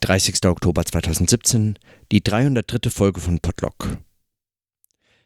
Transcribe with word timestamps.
30. 0.00 0.44
Oktober 0.46 0.84
2017, 0.84 1.78
die 2.12 2.22
303. 2.22 2.90
Folge 2.90 3.20
von 3.20 3.40
Podlock. 3.40 3.98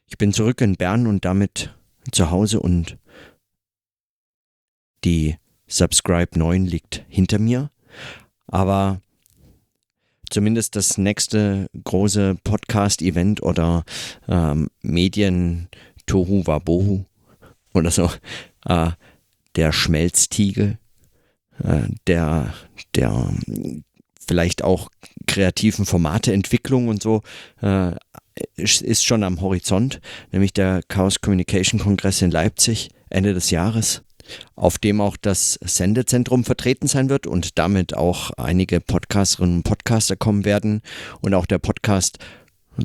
Ich 0.06 0.18
bin 0.18 0.32
zurück 0.32 0.60
in 0.60 0.76
Bern 0.76 1.06
und 1.06 1.24
damit 1.24 1.74
zu 2.12 2.30
Hause 2.30 2.60
und 2.60 2.98
die 5.04 5.36
Subscribe 5.66 6.38
9 6.38 6.66
liegt 6.66 7.04
hinter 7.08 7.38
mir. 7.38 7.70
Aber 8.46 9.00
zumindest 10.30 10.76
das 10.76 10.98
nächste 10.98 11.68
große 11.84 12.36
Podcast-Event 12.42 13.42
oder 13.42 13.84
ähm, 14.28 14.68
Medien 14.82 15.68
Tohu 16.06 16.46
Wabohu 16.46 17.04
oder 17.74 17.90
so, 17.90 18.10
äh, 18.66 18.90
der 19.56 19.72
Schmelztiegel, 19.72 20.78
äh, 21.62 21.82
der, 22.06 22.52
der 22.94 23.32
vielleicht 24.30 24.62
auch 24.62 24.90
kreativen 25.26 25.84
Formateentwicklung 25.84 26.86
und 26.86 27.02
so 27.02 27.22
äh, 27.62 27.96
ist 28.54 29.04
schon 29.04 29.24
am 29.24 29.40
Horizont, 29.40 30.00
nämlich 30.30 30.52
der 30.52 30.82
Chaos 30.86 31.20
Communication 31.20 31.80
Kongress 31.80 32.22
in 32.22 32.30
Leipzig 32.30 32.90
Ende 33.08 33.34
des 33.34 33.50
Jahres, 33.50 34.02
auf 34.54 34.78
dem 34.78 35.00
auch 35.00 35.16
das 35.16 35.58
Sendezentrum 35.64 36.44
vertreten 36.44 36.86
sein 36.86 37.08
wird 37.08 37.26
und 37.26 37.58
damit 37.58 37.94
auch 37.94 38.30
einige 38.36 38.80
Podcasterinnen 38.80 39.56
und 39.56 39.62
Podcaster 39.64 40.14
kommen 40.14 40.44
werden 40.44 40.80
und 41.22 41.34
auch 41.34 41.46
der 41.46 41.58
Podcast 41.58 42.18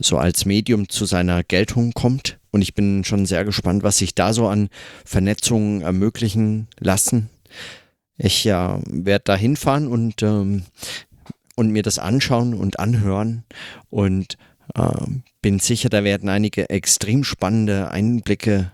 so 0.01 0.17
als 0.17 0.45
Medium 0.45 0.89
zu 0.89 1.05
seiner 1.05 1.43
Geltung 1.43 1.91
kommt. 1.93 2.39
Und 2.49 2.63
ich 2.63 2.73
bin 2.73 3.03
schon 3.03 3.27
sehr 3.27 3.45
gespannt, 3.45 3.83
was 3.83 3.99
sich 3.99 4.15
da 4.15 4.33
so 4.33 4.47
an 4.47 4.69
Vernetzungen 5.05 5.83
ermöglichen 5.83 6.69
lassen. 6.79 7.29
Ich 8.17 8.45
ja, 8.45 8.79
werde 8.87 9.25
da 9.25 9.35
hinfahren 9.35 9.87
und 9.87 10.23
ähm, 10.23 10.63
und 11.55 11.71
mir 11.71 11.83
das 11.83 11.99
anschauen 11.99 12.53
und 12.53 12.79
anhören 12.79 13.43
und 13.89 14.37
äh, 14.75 14.89
bin 15.41 15.59
sicher, 15.59 15.89
da 15.89 16.03
werden 16.03 16.29
einige 16.29 16.69
extrem 16.69 17.23
spannende 17.23 17.91
Einblicke, 17.91 18.71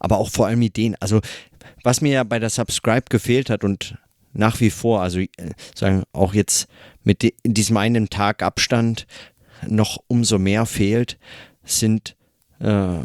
aber 0.00 0.18
auch 0.18 0.30
vor 0.30 0.46
allem 0.46 0.62
Ideen. 0.62 0.96
Also 1.00 1.20
was 1.82 2.00
mir 2.00 2.12
ja 2.12 2.24
bei 2.24 2.38
der 2.38 2.50
Subscribe 2.50 3.06
gefehlt 3.08 3.50
hat 3.50 3.64
und 3.64 3.96
nach 4.32 4.60
wie 4.60 4.70
vor, 4.70 5.02
also 5.02 5.20
äh, 5.20 5.28
sagen 5.74 6.02
auch 6.12 6.34
jetzt 6.34 6.66
mit 7.02 7.22
die, 7.22 7.34
diesem 7.44 7.76
einen 7.76 8.10
Tag 8.10 8.42
Abstand 8.42 9.06
noch 9.66 9.98
umso 10.08 10.38
mehr 10.38 10.66
fehlt, 10.66 11.18
sind 11.64 12.16
äh, 12.58 12.98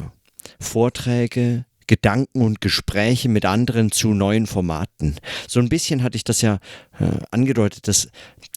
Vorträge, 0.60 1.66
Gedanken 1.90 2.44
und 2.44 2.62
Gespräche 2.62 3.30
mit 3.30 3.46
anderen 3.46 3.92
zu 3.92 4.14
neuen 4.14 4.46
Formaten. 4.46 5.16
So 5.48 5.60
ein 5.60 5.70
bisschen 5.70 6.04
hatte 6.04 6.18
ich 6.18 6.24
das 6.24 6.42
ja 6.42 6.60
äh, 7.00 7.18
angedeutet, 7.32 7.88
dass 7.88 8.10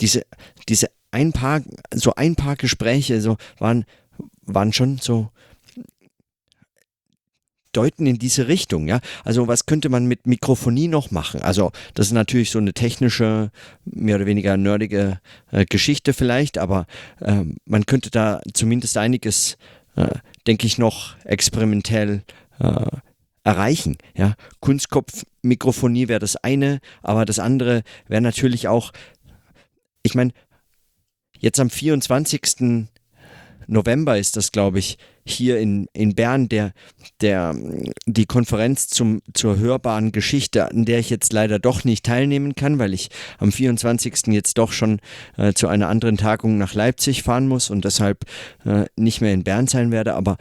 diese, 0.03 0.27
diese 0.69 0.89
ein 1.13 1.33
paar, 1.33 1.63
so 1.95 2.15
ein 2.15 2.37
paar 2.37 2.57
Gespräche 2.57 3.23
so 3.23 3.39
waren, 3.59 3.87
waren 4.43 4.75
schon 4.75 4.99
so 4.99 5.31
deuten 7.73 8.05
in 8.05 8.19
diese 8.19 8.49
Richtung, 8.49 8.87
ja. 8.87 9.01
Also 9.25 9.49
was 9.49 9.65
könnte 9.65 9.89
man 9.89 10.05
mit 10.05 10.27
Mikrofonie 10.27 10.89
noch 10.89 11.11
machen? 11.11 11.41
Also 11.41 11.73
das 11.95 12.09
ist 12.09 12.13
natürlich 12.13 12.51
so 12.51 12.59
eine 12.59 12.75
technische, 12.75 13.51
mehr 13.87 14.17
oder 14.17 14.27
weniger 14.27 14.59
nerdige 14.59 15.21
äh, 15.53 15.65
Geschichte 15.65 16.13
vielleicht, 16.13 16.59
aber 16.59 16.85
äh, 17.21 17.45
man 17.65 17.87
könnte 17.87 18.11
da 18.11 18.43
zumindest 18.53 18.99
einiges, 18.99 19.57
äh, 19.97 20.17
denke 20.47 20.67
ich, 20.67 20.77
noch 20.77 21.17
experimentell 21.25 22.25
äh, 22.61 22.85
erreichen. 23.45 23.97
Ja? 24.17 24.35
Kunstkopfmikrofonie 24.61 26.09
wäre 26.09 26.21
das 26.21 26.37
eine, 26.37 26.81
aber 27.03 27.25
das 27.25 27.39
andere 27.39 27.83
wäre 28.09 28.23
natürlich 28.23 28.69
auch, 28.69 28.93
ich 30.03 30.15
meine, 30.15 30.33
jetzt 31.39 31.61
am 31.61 31.71
24. 31.71 32.89
November 33.67 34.19
ist 34.19 34.37
das, 34.37 34.53
glaube 34.53 34.79
ich, 34.79 34.99
hier 35.25 35.59
in, 35.61 35.87
in 35.93 36.15
Bern 36.15 36.49
der, 36.49 36.73
der, 37.21 37.55
die 38.07 38.27
Konferenz 38.27 38.89
zum, 38.89 39.23
zur 39.35 39.57
hörbaren 39.59 40.11
Geschichte, 40.11 40.69
an 40.69 40.85
der 40.85 40.99
ich 40.99 41.11
jetzt 41.11 41.33
leider 41.33 41.59
doch 41.59 41.85
nicht 41.85 42.05
teilnehmen 42.05 42.55
kann, 42.55 42.79
weil 42.79 42.93
ich 42.93 43.09
am 43.39 43.53
24. 43.53 44.29
jetzt 44.29 44.59
doch 44.59 44.73
schon 44.73 45.01
äh, 45.37 45.53
zu 45.53 45.69
einer 45.69 45.89
anderen 45.89 46.17
Tagung 46.17 46.59
nach 46.59 46.75
Leipzig 46.75 47.23
fahren 47.23 47.47
muss 47.47 47.71
und 47.71 47.85
deshalb 47.85 48.25
äh, 48.65 48.87
nicht 48.97 49.21
mehr 49.21 49.33
in 49.33 49.45
Bern 49.45 49.69
sein 49.69 49.93
werde. 49.93 50.15
Aber 50.15 50.39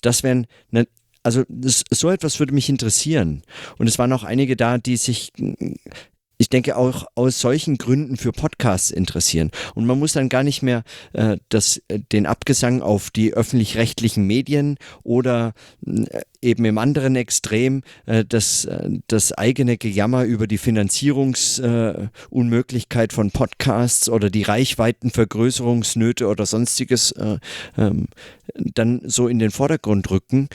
das 0.00 0.22
wären 0.22 0.46
ne, 0.70 0.86
also 1.26 1.42
das, 1.48 1.82
so 1.90 2.08
etwas 2.08 2.38
würde 2.38 2.54
mich 2.54 2.68
interessieren. 2.68 3.42
Und 3.78 3.88
es 3.88 3.98
waren 3.98 4.12
auch 4.12 4.22
einige 4.22 4.56
da, 4.56 4.78
die 4.78 4.96
sich 4.96 5.32
ich 6.38 6.48
denke 6.48 6.76
auch 6.76 7.04
aus 7.14 7.40
solchen 7.40 7.78
Gründen 7.78 8.16
für 8.16 8.32
Podcasts 8.32 8.90
interessieren. 8.90 9.52
Und 9.74 9.86
man 9.86 9.98
muss 9.98 10.12
dann 10.12 10.28
gar 10.28 10.42
nicht 10.42 10.60
mehr 10.62 10.82
äh, 11.12 11.36
das, 11.48 11.82
äh, 11.88 12.00
den 12.12 12.26
Abgesang 12.26 12.82
auf 12.82 13.10
die 13.10 13.32
öffentlich-rechtlichen 13.32 14.26
Medien 14.26 14.76
oder 15.02 15.54
äh, 15.86 16.20
eben 16.42 16.66
im 16.66 16.78
anderen 16.78 17.16
Extrem 17.16 17.82
äh, 18.04 18.24
das, 18.26 18.66
äh, 18.66 18.90
das 19.08 19.32
eigene 19.32 19.78
Gejammer 19.78 20.24
über 20.24 20.46
die 20.46 20.58
Finanzierungsunmöglichkeit 20.58 23.12
von 23.12 23.30
Podcasts 23.30 24.10
oder 24.10 24.30
die 24.30 24.42
Reichweitenvergrößerungsnöte 24.42 26.28
oder 26.28 26.46
sonstiges 26.46 27.14
ähm, 27.76 28.06
dann 28.56 29.02
so 29.04 29.28
in 29.28 29.38
den 29.38 29.50
Vordergrund 29.50 30.10
rücken, 30.10 30.48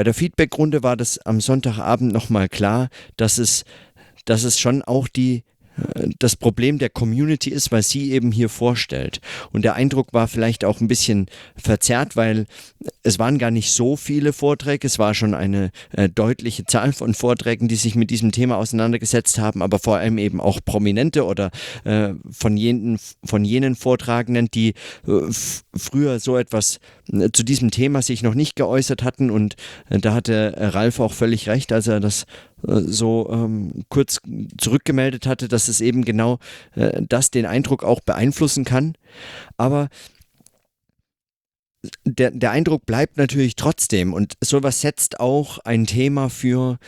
bei 0.00 0.04
der 0.04 0.14
Feedbackrunde 0.14 0.82
war 0.82 0.96
das 0.96 1.18
am 1.26 1.42
Sonntagabend 1.42 2.10
nochmal 2.10 2.48
klar, 2.48 2.88
dass 3.18 3.36
es, 3.36 3.66
dass 4.24 4.44
es 4.44 4.58
schon 4.58 4.80
auch 4.80 5.08
die 5.08 5.44
das 6.18 6.36
Problem 6.36 6.78
der 6.78 6.90
Community 6.90 7.50
ist, 7.50 7.72
weil 7.72 7.82
sie 7.82 8.12
eben 8.12 8.32
hier 8.32 8.48
vorstellt. 8.48 9.20
Und 9.52 9.62
der 9.62 9.74
Eindruck 9.74 10.12
war 10.12 10.28
vielleicht 10.28 10.64
auch 10.64 10.80
ein 10.80 10.88
bisschen 10.88 11.26
verzerrt, 11.56 12.16
weil 12.16 12.46
es 13.02 13.18
waren 13.18 13.38
gar 13.38 13.50
nicht 13.50 13.72
so 13.72 13.96
viele 13.96 14.32
Vorträge, 14.32 14.86
es 14.86 14.98
war 14.98 15.14
schon 15.14 15.34
eine 15.34 15.70
äh, 15.92 16.08
deutliche 16.08 16.64
Zahl 16.64 16.92
von 16.92 17.14
Vorträgen, 17.14 17.68
die 17.68 17.76
sich 17.76 17.94
mit 17.94 18.10
diesem 18.10 18.32
Thema 18.32 18.56
auseinandergesetzt 18.56 19.38
haben, 19.38 19.62
aber 19.62 19.78
vor 19.78 19.96
allem 19.96 20.18
eben 20.18 20.40
auch 20.40 20.60
Prominente 20.64 21.24
oder 21.24 21.50
äh, 21.84 22.10
von, 22.30 22.56
jenen, 22.56 22.98
von 23.24 23.44
jenen 23.44 23.74
Vortragenden, 23.76 24.50
die 24.50 24.74
äh, 25.06 25.32
früher 25.74 26.20
so 26.20 26.36
etwas 26.36 26.80
äh, 27.12 27.30
zu 27.32 27.42
diesem 27.42 27.70
Thema 27.70 28.02
sich 28.02 28.22
noch 28.22 28.34
nicht 28.34 28.56
geäußert 28.56 29.02
hatten. 29.02 29.30
Und 29.30 29.56
äh, 29.88 29.98
da 29.98 30.14
hatte 30.14 30.54
Ralf 30.56 31.00
auch 31.00 31.12
völlig 31.12 31.48
recht, 31.48 31.72
als 31.72 31.86
er 31.86 32.00
das 32.00 32.26
so 32.62 33.28
ähm, 33.30 33.84
kurz 33.88 34.20
zurückgemeldet 34.58 35.26
hatte, 35.26 35.48
dass 35.48 35.68
es 35.68 35.80
eben 35.80 36.04
genau 36.04 36.38
äh, 36.74 37.02
das 37.08 37.30
den 37.30 37.46
Eindruck 37.46 37.84
auch 37.84 38.00
beeinflussen 38.00 38.64
kann. 38.64 38.94
Aber 39.56 39.88
der, 42.04 42.30
der 42.30 42.50
Eindruck 42.50 42.86
bleibt 42.86 43.16
natürlich 43.16 43.56
trotzdem 43.56 44.12
und 44.12 44.34
sowas 44.42 44.80
setzt 44.80 45.20
auch 45.20 45.58
ein 45.60 45.86
Thema 45.86 46.28
für 46.28 46.78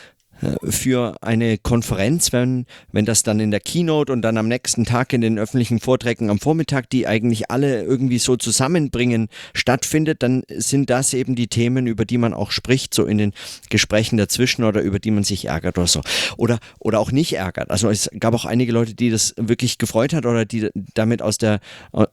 für 0.65 1.17
eine 1.23 1.59
Konferenz, 1.59 2.33
wenn, 2.33 2.67
wenn 2.93 3.05
das 3.05 3.23
dann 3.23 3.41
in 3.41 3.51
der 3.51 3.61
Keynote 3.61 4.13
und 4.13 4.23
dann 4.23 4.37
am 4.37 4.49
nächsten 4.49 4.85
Tag 4.85 5.13
in 5.13 5.21
den 5.21 5.39
öffentlichen 5.39 5.81
Vorträgen 5.81 6.31
am 6.31 6.39
Vormittag, 6.39 6.91
die 6.91 7.07
eigentlich 7.07 7.51
alle 7.51 7.83
irgendwie 7.83 8.19
so 8.19 8.37
zusammenbringen, 8.37 9.29
stattfindet, 9.55 10.23
dann 10.23 10.43
sind 10.49 10.91
das 10.91 11.15
eben 11.15 11.35
die 11.35 11.49
Themen, 11.49 11.87
über 11.87 12.05
die 12.05 12.19
man 12.19 12.35
auch 12.35 12.51
spricht, 12.51 12.93
so 12.93 13.07
in 13.07 13.19
den 13.19 13.33
Gesprächen 13.71 14.17
dazwischen 14.17 14.65
oder 14.65 14.83
über 14.83 14.99
die 14.99 15.11
man 15.11 15.25
sich 15.25 15.47
ärgert 15.47 15.79
oder 15.79 15.87
so. 15.87 16.03
Oder, 16.37 16.59
oder 16.79 17.01
auch 17.01 17.13
nicht 17.13 17.35
ärgert. 17.35 17.71
Also 17.71 17.89
es 17.89 18.11
gab 18.19 18.35
auch 18.35 18.45
einige 18.45 18.73
Leute, 18.73 18.95
die 18.95 19.11
das 19.11 19.35
wirklich 19.37 19.79
gefreut 19.79 20.13
hat 20.13 20.27
oder 20.27 20.45
die 20.45 20.69
damit 20.95 21.23
aus, 21.23 21.39
der, 21.39 21.61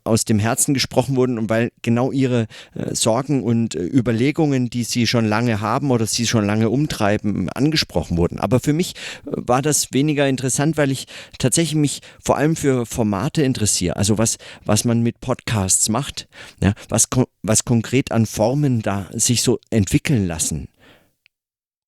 aus 0.04 0.26
dem 0.26 0.40
Herzen 0.40 0.74
gesprochen 0.74 1.16
wurden 1.16 1.50
weil 1.50 1.72
genau 1.82 2.12
ihre 2.12 2.48
äh, 2.76 2.94
Sorgen 2.96 3.44
und 3.44 3.76
äh, 3.76 3.80
Überlegungen, 3.80 4.70
die 4.70 4.84
sie 4.84 5.08
schon 5.08 5.26
lange 5.26 5.62
haben 5.62 5.92
oder 5.92 6.06
sie 6.06 6.28
schon 6.28 6.46
lange 6.46 6.70
umtreiben, 6.70 7.50
angesprochen 7.50 8.18
wurden. 8.20 8.40
Aber 8.40 8.60
für 8.60 8.74
mich 8.74 8.94
äh, 9.26 9.32
war 9.32 9.64
das 9.64 9.92
weniger 9.92 10.28
interessant, 10.28 10.78
weil 10.78 10.92
ich 10.92 11.08
tatsächlich 11.40 11.76
mich 11.76 12.02
vor 12.24 12.38
allem 12.38 12.56
für 12.56 12.86
Formate 12.86 13.42
interessiere. 13.42 13.96
Also 13.96 14.20
was, 14.20 14.38
was 14.66 14.86
man 14.86 15.02
mit 15.02 15.20
Podcasts 15.20 15.90
macht, 15.90 16.28
ja, 16.62 16.74
was, 16.90 17.08
was 17.42 17.66
konkret 17.66 18.12
an 18.12 18.28
Formen 18.28 18.84
da 18.84 19.10
sich 19.14 19.42
so 19.42 19.60
entwickeln 19.72 20.28
lassen. 20.28 20.68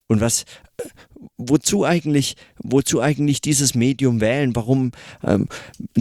Und 0.08 0.20
was, 0.20 0.42
äh, 0.78 0.84
wozu 1.36 1.84
eigentlich, 1.84 2.36
wozu 2.62 3.00
eigentlich 3.00 3.40
dieses 3.40 3.74
Medium 3.74 4.20
wählen? 4.20 4.54
Warum 4.54 4.92
ähm, 5.24 5.48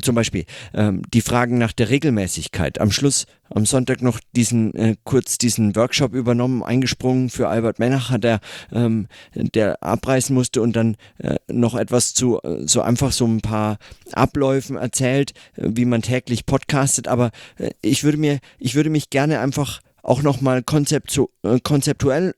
zum 0.02 0.16
Beispiel 0.16 0.46
ähm, 0.74 1.02
die 1.14 1.22
Fragen 1.22 1.58
nach 1.58 1.74
der 1.74 1.90
Regelmäßigkeit? 1.90 2.80
Am 2.80 2.92
Schluss 2.92 3.26
am 3.50 3.66
Sonntag 3.66 4.02
noch 4.02 4.20
diesen 4.34 4.74
äh, 4.76 4.96
kurz 5.04 5.38
diesen 5.38 5.76
Workshop 5.76 6.14
übernommen, 6.14 6.64
eingesprungen 6.64 7.30
für 7.30 7.50
Albert 7.50 7.80
Menacher, 7.80 8.18
der 8.18 8.40
ähm, 8.72 9.08
der 9.36 9.84
abreißen 9.84 10.34
musste 10.34 10.62
und 10.62 10.76
dann 10.76 10.96
äh, 11.18 11.36
noch 11.48 11.76
etwas 11.76 12.14
zu 12.14 12.40
so 12.60 12.82
einfach 12.82 13.12
so 13.12 13.26
ein 13.26 13.42
paar 13.42 13.78
Abläufen 14.14 14.78
erzählt, 14.78 15.34
äh, 15.56 15.70
wie 15.72 15.86
man 15.86 16.02
täglich 16.02 16.46
podcastet. 16.46 17.08
Aber 17.08 17.32
äh, 17.58 17.72
ich 17.82 18.04
würde 18.04 18.18
mir, 18.18 18.40
ich 18.60 18.76
würde 18.76 18.90
mich 18.90 19.10
gerne 19.10 19.40
einfach 19.40 19.82
auch 20.04 20.22
noch 20.22 20.42
mal 20.42 20.64
konzeptu 20.64 21.28
äh, 21.44 21.60
konzeptuell 21.60 22.30
äh, 22.30 22.34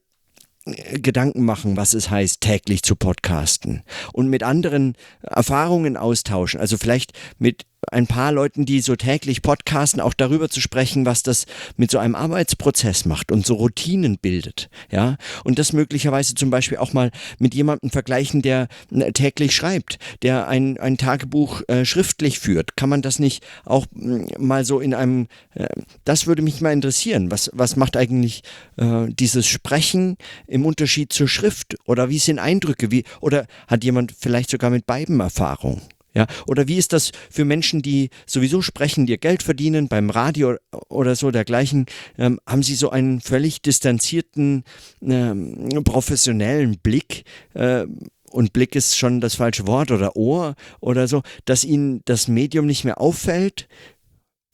Gedanken 0.66 1.44
machen, 1.44 1.76
was 1.76 1.92
es 1.92 2.08
heißt, 2.08 2.40
täglich 2.40 2.82
zu 2.82 2.96
podcasten 2.96 3.82
und 4.14 4.28
mit 4.28 4.42
anderen 4.42 4.96
Erfahrungen 5.20 5.98
austauschen. 5.98 6.58
Also 6.58 6.78
vielleicht 6.78 7.12
mit 7.38 7.66
ein 7.90 8.06
paar 8.06 8.32
Leuten, 8.32 8.64
die 8.64 8.80
so 8.80 8.96
täglich 8.96 9.42
podcasten, 9.42 10.00
auch 10.00 10.14
darüber 10.14 10.48
zu 10.48 10.60
sprechen, 10.60 11.06
was 11.06 11.22
das 11.22 11.46
mit 11.76 11.90
so 11.90 11.98
einem 11.98 12.14
Arbeitsprozess 12.14 13.04
macht 13.04 13.32
und 13.32 13.46
so 13.46 13.54
Routinen 13.54 14.18
bildet. 14.18 14.68
Ja, 14.90 15.16
und 15.44 15.58
das 15.58 15.72
möglicherweise 15.72 16.34
zum 16.34 16.50
Beispiel 16.50 16.78
auch 16.78 16.92
mal 16.92 17.10
mit 17.38 17.54
jemandem 17.54 17.90
vergleichen, 17.90 18.42
der 18.42 18.68
äh, 18.92 19.12
täglich 19.12 19.54
schreibt, 19.54 19.98
der 20.22 20.48
ein, 20.48 20.78
ein 20.78 20.98
Tagebuch 20.98 21.62
äh, 21.68 21.84
schriftlich 21.84 22.38
führt. 22.38 22.76
Kann 22.76 22.88
man 22.88 23.02
das 23.02 23.18
nicht 23.18 23.44
auch 23.64 23.86
äh, 23.96 24.38
mal 24.38 24.64
so 24.64 24.80
in 24.80 24.94
einem, 24.94 25.28
äh, 25.54 25.68
das 26.04 26.26
würde 26.26 26.42
mich 26.42 26.60
mal 26.60 26.72
interessieren. 26.72 27.30
Was, 27.30 27.50
was 27.52 27.76
macht 27.76 27.96
eigentlich 27.96 28.42
äh, 28.76 29.06
dieses 29.08 29.46
Sprechen 29.46 30.16
im 30.46 30.66
Unterschied 30.66 31.12
zur 31.12 31.28
Schrift? 31.28 31.76
Oder 31.86 32.08
wie 32.08 32.18
sind 32.18 32.38
Eindrücke? 32.38 32.90
Wie, 32.90 33.04
oder 33.20 33.46
hat 33.66 33.84
jemand 33.84 34.14
vielleicht 34.18 34.50
sogar 34.50 34.70
mit 34.70 34.86
beiden 34.86 35.20
Erfahrung? 35.20 35.82
Ja, 36.14 36.26
oder 36.46 36.68
wie 36.68 36.76
ist 36.76 36.92
das 36.92 37.10
für 37.28 37.44
Menschen, 37.44 37.82
die 37.82 38.10
sowieso 38.24 38.62
sprechen, 38.62 39.04
die 39.06 39.18
Geld 39.18 39.42
verdienen 39.42 39.88
beim 39.88 40.10
Radio 40.10 40.56
oder 40.88 41.16
so 41.16 41.32
dergleichen? 41.32 41.86
Ähm, 42.16 42.38
haben 42.46 42.62
sie 42.62 42.76
so 42.76 42.90
einen 42.90 43.20
völlig 43.20 43.62
distanzierten, 43.62 44.62
ähm, 45.02 45.68
professionellen 45.82 46.78
Blick? 46.78 47.24
Äh, 47.54 47.86
und 48.30 48.52
Blick 48.52 48.76
ist 48.76 48.96
schon 48.96 49.20
das 49.20 49.36
falsche 49.36 49.66
Wort 49.66 49.90
oder 49.90 50.16
Ohr 50.16 50.54
oder 50.80 51.08
so, 51.08 51.22
dass 51.44 51.64
ihnen 51.64 52.02
das 52.04 52.28
Medium 52.28 52.66
nicht 52.66 52.84
mehr 52.84 53.00
auffällt? 53.00 53.68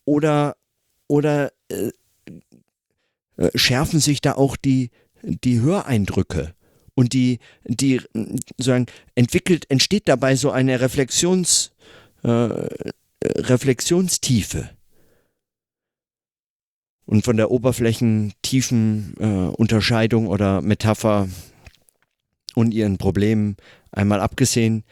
Oder, 0.06 0.56
oder 1.08 1.52
äh, 1.68 1.90
äh 3.36 3.50
schärfen 3.54 4.00
sich 4.00 4.22
da 4.22 4.32
auch 4.32 4.56
die, 4.56 4.90
die 5.22 5.60
Höreindrücke? 5.60 6.54
Und 7.00 7.14
die, 7.14 7.38
die 7.64 8.02
sagen, 8.58 8.84
entwickelt, 9.14 9.64
entsteht 9.70 10.06
dabei 10.06 10.36
so 10.36 10.50
eine 10.50 10.82
Reflexions, 10.82 11.72
äh, 12.22 12.50
Reflexionstiefe. 13.24 14.68
Und 17.06 17.24
von 17.24 17.38
der 17.38 17.50
oberflächentiefen 17.50 19.14
äh, 19.18 19.24
Unterscheidung 19.24 20.26
oder 20.26 20.60
Metapher 20.60 21.30
und 22.54 22.74
ihren 22.74 22.98
Problemen 22.98 23.56
einmal 23.92 24.20
abgesehen, 24.20 24.84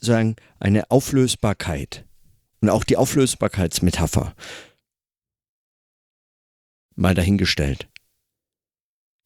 sagen, 0.00 0.36
eine 0.60 0.90
Auflösbarkeit. 0.90 2.04
Und 2.60 2.68
auch 2.68 2.84
die 2.84 2.98
Auflösbarkeitsmetapher 2.98 4.34
mal 6.94 7.14
dahingestellt. 7.14 7.88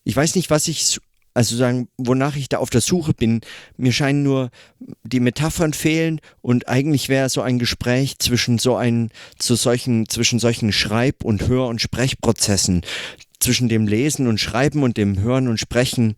Ich 0.05 0.14
weiß 0.14 0.37
nicht, 0.37 0.50
was 0.50 0.69
ich 0.69 1.00
also 1.37 1.55
sagen, 1.55 1.88
wonach 1.99 2.35
ich 2.35 2.49
da 2.49 2.56
auf 2.56 2.71
der 2.71 2.81
Suche 2.81 3.12
bin. 3.12 3.43
Mir 3.77 3.93
scheinen 3.93 4.23
nur 4.23 4.49
die 5.05 5.21
Metaphern 5.21 5.75
fehlen 5.75 6.23
und 6.41 6.67
eigentlich 6.67 7.11
wäre 7.11 7.29
so 7.29 7.43
ein 7.43 7.59
Gespräch 7.59 8.19
zwischen 8.19 8.59
so 8.59 8.75
ein, 8.75 9.11
zu 9.38 9.55
solchen, 9.55 10.09
zwischen 10.09 10.38
solchen 10.38 10.73
Schreib- 10.73 11.25
und 11.25 11.47
Hör- 11.47 11.69
und 11.69 11.83
Sprechprozessen, 11.83 12.81
zwischen 13.38 13.69
dem 13.69 13.87
Lesen 13.87 14.29
und 14.29 14.41
Schreiben 14.41 14.83
und 14.83 14.97
dem 14.97 15.21
Hören 15.21 15.49
und 15.49 15.61
Sprechen, 15.61 16.17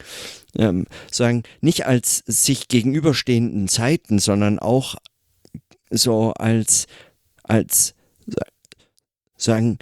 ähm, 0.56 0.86
sagen, 1.10 1.42
nicht 1.60 1.84
als 1.84 2.18
sich 2.24 2.68
gegenüberstehenden 2.68 3.66
Zeiten, 3.66 4.20
sondern 4.20 4.60
auch 4.60 4.94
so 5.90 6.32
als, 6.34 6.86
als, 7.42 7.94
sagen, 9.36 9.78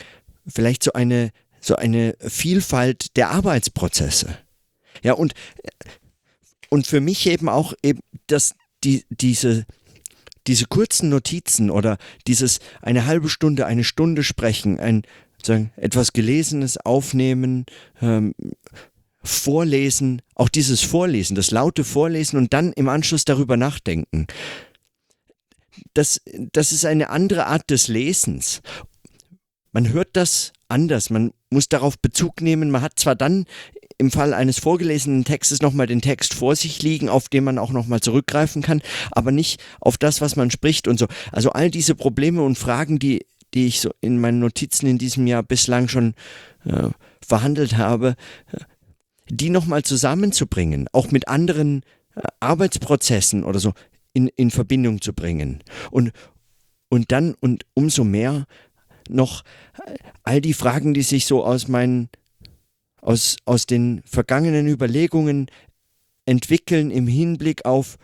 vielleicht 0.46 0.82
so 0.82 0.94
eine, 0.94 1.30
so 1.60 1.76
eine 1.76 2.16
Vielfalt 2.20 3.18
der 3.18 3.32
Arbeitsprozesse. 3.32 4.45
Ja, 5.02 5.14
und, 5.14 5.34
und 6.70 6.86
für 6.86 7.00
mich 7.00 7.26
eben 7.26 7.48
auch 7.48 7.74
eben, 7.82 8.00
dass 8.26 8.54
die, 8.84 9.04
diese, 9.10 9.66
diese 10.46 10.66
kurzen 10.66 11.08
Notizen 11.08 11.70
oder 11.70 11.98
dieses 12.26 12.60
eine 12.82 13.06
halbe 13.06 13.28
Stunde, 13.28 13.66
eine 13.66 13.84
Stunde 13.84 14.22
sprechen, 14.22 14.78
ein 14.78 15.02
sagen, 15.46 15.72
etwas 15.76 16.12
Gelesenes 16.12 16.76
aufnehmen, 16.78 17.66
ähm, 18.02 18.34
vorlesen, 19.22 20.22
auch 20.34 20.48
dieses 20.48 20.82
Vorlesen, 20.82 21.34
das 21.34 21.50
laute 21.50 21.84
Vorlesen 21.84 22.36
und 22.36 22.52
dann 22.52 22.72
im 22.72 22.88
Anschluss 22.88 23.24
darüber 23.24 23.56
nachdenken. 23.56 24.26
Das, 25.94 26.20
das 26.52 26.72
ist 26.72 26.84
eine 26.84 27.10
andere 27.10 27.46
Art 27.46 27.70
des 27.70 27.88
Lesens. 27.88 28.60
Man 29.72 29.92
hört 29.92 30.10
das 30.14 30.52
anders, 30.68 31.10
man 31.10 31.32
muss 31.50 31.68
darauf 31.68 31.98
Bezug 31.98 32.40
nehmen, 32.40 32.70
man 32.70 32.82
hat 32.82 32.98
zwar 32.98 33.14
dann 33.14 33.46
im 33.98 34.10
Fall 34.10 34.34
eines 34.34 34.58
vorgelesenen 34.58 35.24
Textes 35.24 35.62
nochmal 35.62 35.86
den 35.86 36.02
Text 36.02 36.34
vor 36.34 36.54
sich 36.56 36.82
liegen, 36.82 37.08
auf 37.08 37.28
den 37.28 37.44
man 37.44 37.58
auch 37.58 37.70
nochmal 37.70 38.00
zurückgreifen 38.00 38.62
kann, 38.62 38.82
aber 39.10 39.32
nicht 39.32 39.62
auf 39.80 39.96
das, 39.98 40.20
was 40.20 40.36
man 40.36 40.50
spricht 40.50 40.88
und 40.88 40.98
so. 40.98 41.06
Also 41.32 41.50
all 41.50 41.70
diese 41.70 41.94
Probleme 41.94 42.42
und 42.42 42.58
Fragen, 42.58 42.98
die, 42.98 43.26
die 43.54 43.66
ich 43.66 43.80
so 43.80 43.90
in 44.00 44.20
meinen 44.20 44.38
Notizen 44.38 44.86
in 44.86 44.98
diesem 44.98 45.26
Jahr 45.26 45.42
bislang 45.42 45.88
schon 45.88 46.14
äh, 46.64 46.90
verhandelt 47.26 47.76
habe, 47.76 48.16
die 49.28 49.50
nochmal 49.50 49.82
zusammenzubringen, 49.82 50.88
auch 50.92 51.10
mit 51.10 51.28
anderen 51.28 51.82
äh, 52.14 52.22
Arbeitsprozessen 52.40 53.44
oder 53.44 53.58
so 53.58 53.72
in, 54.12 54.28
in 54.28 54.50
Verbindung 54.50 55.00
zu 55.00 55.12
bringen. 55.12 55.62
Und, 55.90 56.12
und 56.88 57.12
dann 57.12 57.34
und 57.40 57.64
umso 57.74 58.04
mehr 58.04 58.46
noch 59.08 59.42
all 60.22 60.40
die 60.40 60.54
Fragen, 60.54 60.94
die 60.94 61.02
sich 61.02 61.26
so 61.26 61.44
aus 61.44 61.68
meinen 61.68 62.08
aus, 63.06 63.36
aus 63.44 63.66
den 63.66 64.02
vergangenen 64.04 64.66
Überlegungen 64.66 65.46
entwickeln 66.26 66.90
im 66.90 67.06
Hinblick 67.06 67.64
auf, 67.64 67.98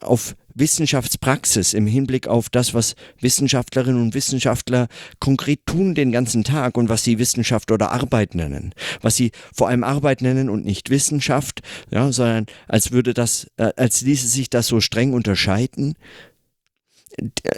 auf 0.00 0.36
Wissenschaftspraxis, 0.54 1.74
im 1.74 1.86
Hinblick 1.86 2.28
auf 2.28 2.48
das, 2.48 2.72
was 2.72 2.94
Wissenschaftlerinnen 3.20 4.00
und 4.00 4.14
Wissenschaftler 4.14 4.86
konkret 5.18 5.66
tun 5.66 5.94
den 5.94 6.12
ganzen 6.12 6.44
Tag 6.44 6.76
und 6.76 6.88
was 6.88 7.02
sie 7.02 7.18
Wissenschaft 7.18 7.70
oder 7.72 7.90
Arbeit 7.90 8.34
nennen. 8.34 8.74
Was 9.00 9.16
sie 9.16 9.32
vor 9.52 9.68
allem 9.68 9.84
Arbeit 9.84 10.22
nennen 10.22 10.48
und 10.48 10.64
nicht 10.64 10.90
Wissenschaft, 10.90 11.60
ja, 11.90 12.10
sondern 12.12 12.46
als 12.68 12.92
würde 12.92 13.14
das, 13.14 13.48
äh, 13.56 13.72
als 13.76 14.02
ließe 14.02 14.28
sich 14.28 14.50
das 14.50 14.68
so 14.68 14.80
streng 14.80 15.12
unterscheiden 15.14 15.94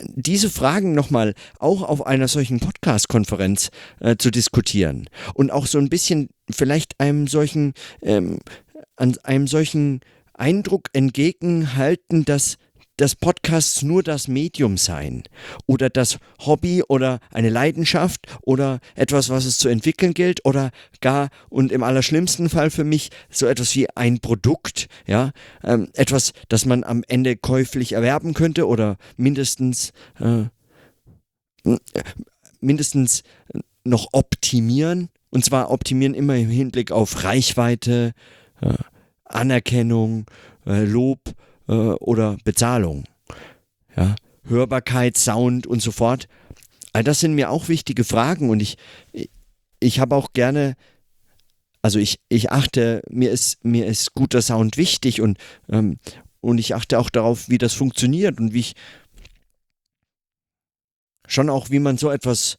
diese 0.07 0.51
Fragen 0.51 0.95
nochmal 0.95 1.35
auch 1.59 1.83
auf 1.83 2.07
einer 2.07 2.29
solchen 2.29 2.61
Podcast-Konferenz 2.61 3.71
äh, 4.01 4.17
zu 4.17 4.31
diskutieren 4.31 5.09
und 5.35 5.51
auch 5.51 5.67
so 5.67 5.79
ein 5.79 5.89
bisschen 5.89 6.29
vielleicht 6.51 6.99
einem 7.01 7.27
solchen, 7.27 7.75
ähm, 8.03 8.39
an 8.97 9.17
einem 9.23 9.47
solchen 9.47 10.01
Eindruck 10.35 10.89
entgegenhalten, 10.93 12.25
dass 12.25 12.57
dass 13.01 13.17
Podcasts 13.17 13.83
nur 13.83 14.03
das 14.03 14.29
Medium 14.29 14.77
seien 14.77 15.23
oder 15.67 15.89
das 15.89 16.19
Hobby 16.41 16.83
oder 16.87 17.19
eine 17.33 17.49
Leidenschaft 17.49 18.27
oder 18.43 18.81
etwas, 18.95 19.31
was 19.31 19.47
es 19.47 19.57
zu 19.57 19.69
entwickeln 19.71 20.13
gilt 20.13 20.45
oder 20.45 20.71
gar 21.01 21.31
und 21.49 21.73
im 21.73 21.83
allerschlimmsten 21.83 22.51
Fall 22.51 22.71
für 22.71 22.85
mich 22.85 23.11
so 23.31 23.47
etwas 23.47 23.75
wie 23.75 23.89
ein 23.97 24.21
Produkt, 24.21 24.89
ja, 25.07 25.33
ähm, 25.65 25.89
etwas, 25.95 26.33
das 26.49 26.67
man 26.67 26.85
am 26.85 27.03
Ende 27.09 27.37
käuflich 27.37 27.93
erwerben 27.93 28.35
könnte 28.35 28.67
oder 28.67 28.99
mindestens 29.17 29.93
äh, 30.19 30.45
mindestens 32.61 33.23
noch 33.85 34.09
optimieren. 34.13 35.09
Und 35.31 35.45
zwar 35.45 35.71
optimieren 35.71 36.15
immer 36.15 36.37
im 36.37 36.51
Hinblick 36.51 36.91
auf 36.93 37.25
Reichweite, 37.25 38.13
äh, 38.61 38.75
Anerkennung, 39.25 40.27
äh, 40.67 40.85
Lob 40.85 41.21
äh, 41.69 41.73
oder 41.73 42.37
Bezahlung. 42.45 43.05
Ja, 43.97 44.15
Hörbarkeit, 44.45 45.17
Sound 45.17 45.67
und 45.67 45.83
so 45.83 45.93
fort. 45.93 46.29
All 46.93 47.05
das 47.05 47.21
sind 47.21 47.35
mir 47.35 47.51
auch 47.51 47.69
wichtige 47.69 48.05
Fragen 48.05 48.51
und 48.51 48.61
ich, 48.61 48.77
ich 49.79 50.01
habe 50.01 50.17
auch 50.17 50.33
gerne, 50.33 50.77
also 51.83 51.99
ich, 51.99 52.21
ich 52.29 52.51
achte, 52.51 53.03
mir 53.09 53.31
ist, 53.31 53.65
mir 53.65 53.87
ist 53.87 54.15
guter 54.15 54.43
Sound 54.43 54.77
wichtig 54.77 55.21
und, 55.21 55.39
ähm, 55.69 55.99
und 56.41 56.59
ich 56.59 56.75
achte 56.75 56.99
auch 56.99 57.11
darauf, 57.11 57.49
wie 57.49 57.59
das 57.59 57.75
funktioniert 57.75 58.41
und 58.41 58.53
wie 58.53 58.61
ich 58.61 58.75
schon 61.27 61.49
auch, 61.49 61.71
wie 61.71 61.79
man 61.79 61.97
so 61.97 62.11
etwas, 62.11 62.59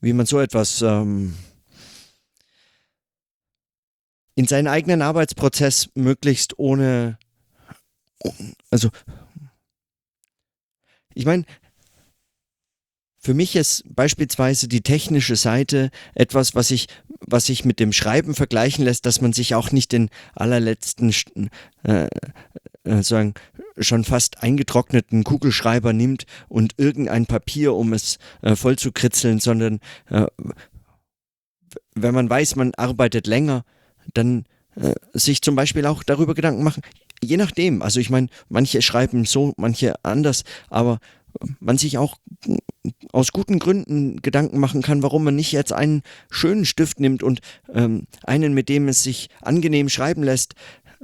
wie 0.00 0.12
man 0.12 0.26
so 0.26 0.38
etwas 0.38 0.80
ähm, 0.82 1.34
in 4.36 4.46
seinen 4.46 4.68
eigenen 4.68 5.02
Arbeitsprozess 5.02 5.88
möglichst 5.94 6.58
ohne 6.58 7.18
also, 8.70 8.90
ich 11.14 11.26
meine, 11.26 11.44
für 13.18 13.34
mich 13.34 13.56
ist 13.56 13.82
beispielsweise 13.88 14.68
die 14.68 14.82
technische 14.82 15.36
Seite 15.36 15.90
etwas, 16.14 16.54
was 16.54 16.68
sich 16.68 16.86
was 17.20 17.46
sich 17.46 17.64
mit 17.64 17.80
dem 17.80 17.92
Schreiben 17.92 18.34
vergleichen 18.34 18.84
lässt, 18.84 19.06
dass 19.06 19.20
man 19.20 19.32
sich 19.32 19.54
auch 19.54 19.72
nicht 19.72 19.92
den 19.92 20.10
allerletzten 20.34 21.12
äh, 21.82 22.08
äh, 22.84 23.02
sagen 23.02 23.34
schon 23.78 24.04
fast 24.04 24.42
eingetrockneten 24.42 25.24
Kugelschreiber 25.24 25.92
nimmt 25.92 26.24
und 26.48 26.74
irgendein 26.78 27.26
Papier, 27.26 27.74
um 27.74 27.92
es 27.92 28.18
äh, 28.42 28.56
voll 28.56 28.76
zu 28.76 28.92
kritzeln, 28.92 29.40
sondern 29.40 29.80
äh, 30.08 30.26
wenn 31.94 32.14
man 32.14 32.30
weiß, 32.30 32.56
man 32.56 32.74
arbeitet 32.74 33.26
länger, 33.26 33.64
dann 34.14 34.44
äh, 34.76 34.94
sich 35.12 35.42
zum 35.42 35.56
Beispiel 35.56 35.84
auch 35.86 36.02
darüber 36.02 36.34
Gedanken 36.34 36.62
machen, 36.62 36.82
je 37.22 37.36
nachdem, 37.36 37.82
also 37.82 38.00
ich 38.00 38.10
meine, 38.10 38.28
manche 38.48 38.82
schreiben 38.82 39.24
so, 39.24 39.52
manche 39.56 39.94
anders, 40.04 40.44
aber 40.68 40.98
man 41.60 41.78
sich 41.78 41.98
auch 41.98 42.16
aus 43.12 43.32
guten 43.32 43.58
Gründen 43.58 44.22
Gedanken 44.22 44.58
machen 44.58 44.82
kann, 44.82 45.02
warum 45.02 45.24
man 45.24 45.36
nicht 45.36 45.52
jetzt 45.52 45.72
einen 45.72 46.02
schönen 46.30 46.64
Stift 46.64 47.00
nimmt 47.00 47.22
und 47.22 47.40
ähm, 47.72 48.06
einen, 48.24 48.54
mit 48.54 48.68
dem 48.68 48.88
es 48.88 49.02
sich 49.02 49.28
angenehm 49.42 49.88
schreiben 49.88 50.22
lässt, 50.22 50.54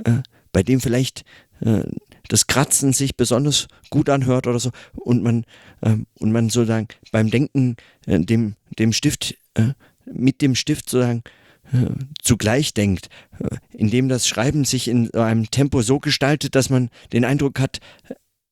äh, 0.05 0.23
bei 0.53 0.63
dem 0.63 0.81
vielleicht 0.81 1.25
äh, 1.61 1.83
das 2.29 2.47
Kratzen 2.47 2.93
sich 2.93 3.17
besonders 3.17 3.69
gut 3.91 4.09
anhört 4.09 4.47
oder 4.47 4.59
so 4.59 4.71
und 4.95 5.23
man 5.23 5.45
äh, 5.81 5.97
und 6.19 6.33
man 6.33 6.49
sozusagen 6.51 6.89
beim 7.11 7.31
Denken 7.31 7.77
äh, 8.07 8.21
dem 8.21 8.55
dem 8.79 8.93
Stift 8.93 9.35
äh, 9.55 9.73
mit 10.07 10.41
dem 10.41 10.55
Stift 10.55 10.89
sozusagen 10.89 11.23
zugleich 12.23 12.75
denkt, 12.75 13.09
indem 13.71 14.09
das 14.09 14.29
Schreiben 14.29 14.65
sich 14.65 14.89
in 14.89 15.13
einem 15.15 15.51
Tempo 15.51 15.83
so 15.83 15.99
gestaltet, 15.99 16.55
dass 16.55 16.71
man 16.71 16.91
den 17.13 17.25
Eindruck 17.25 17.59
hat, 17.59 17.79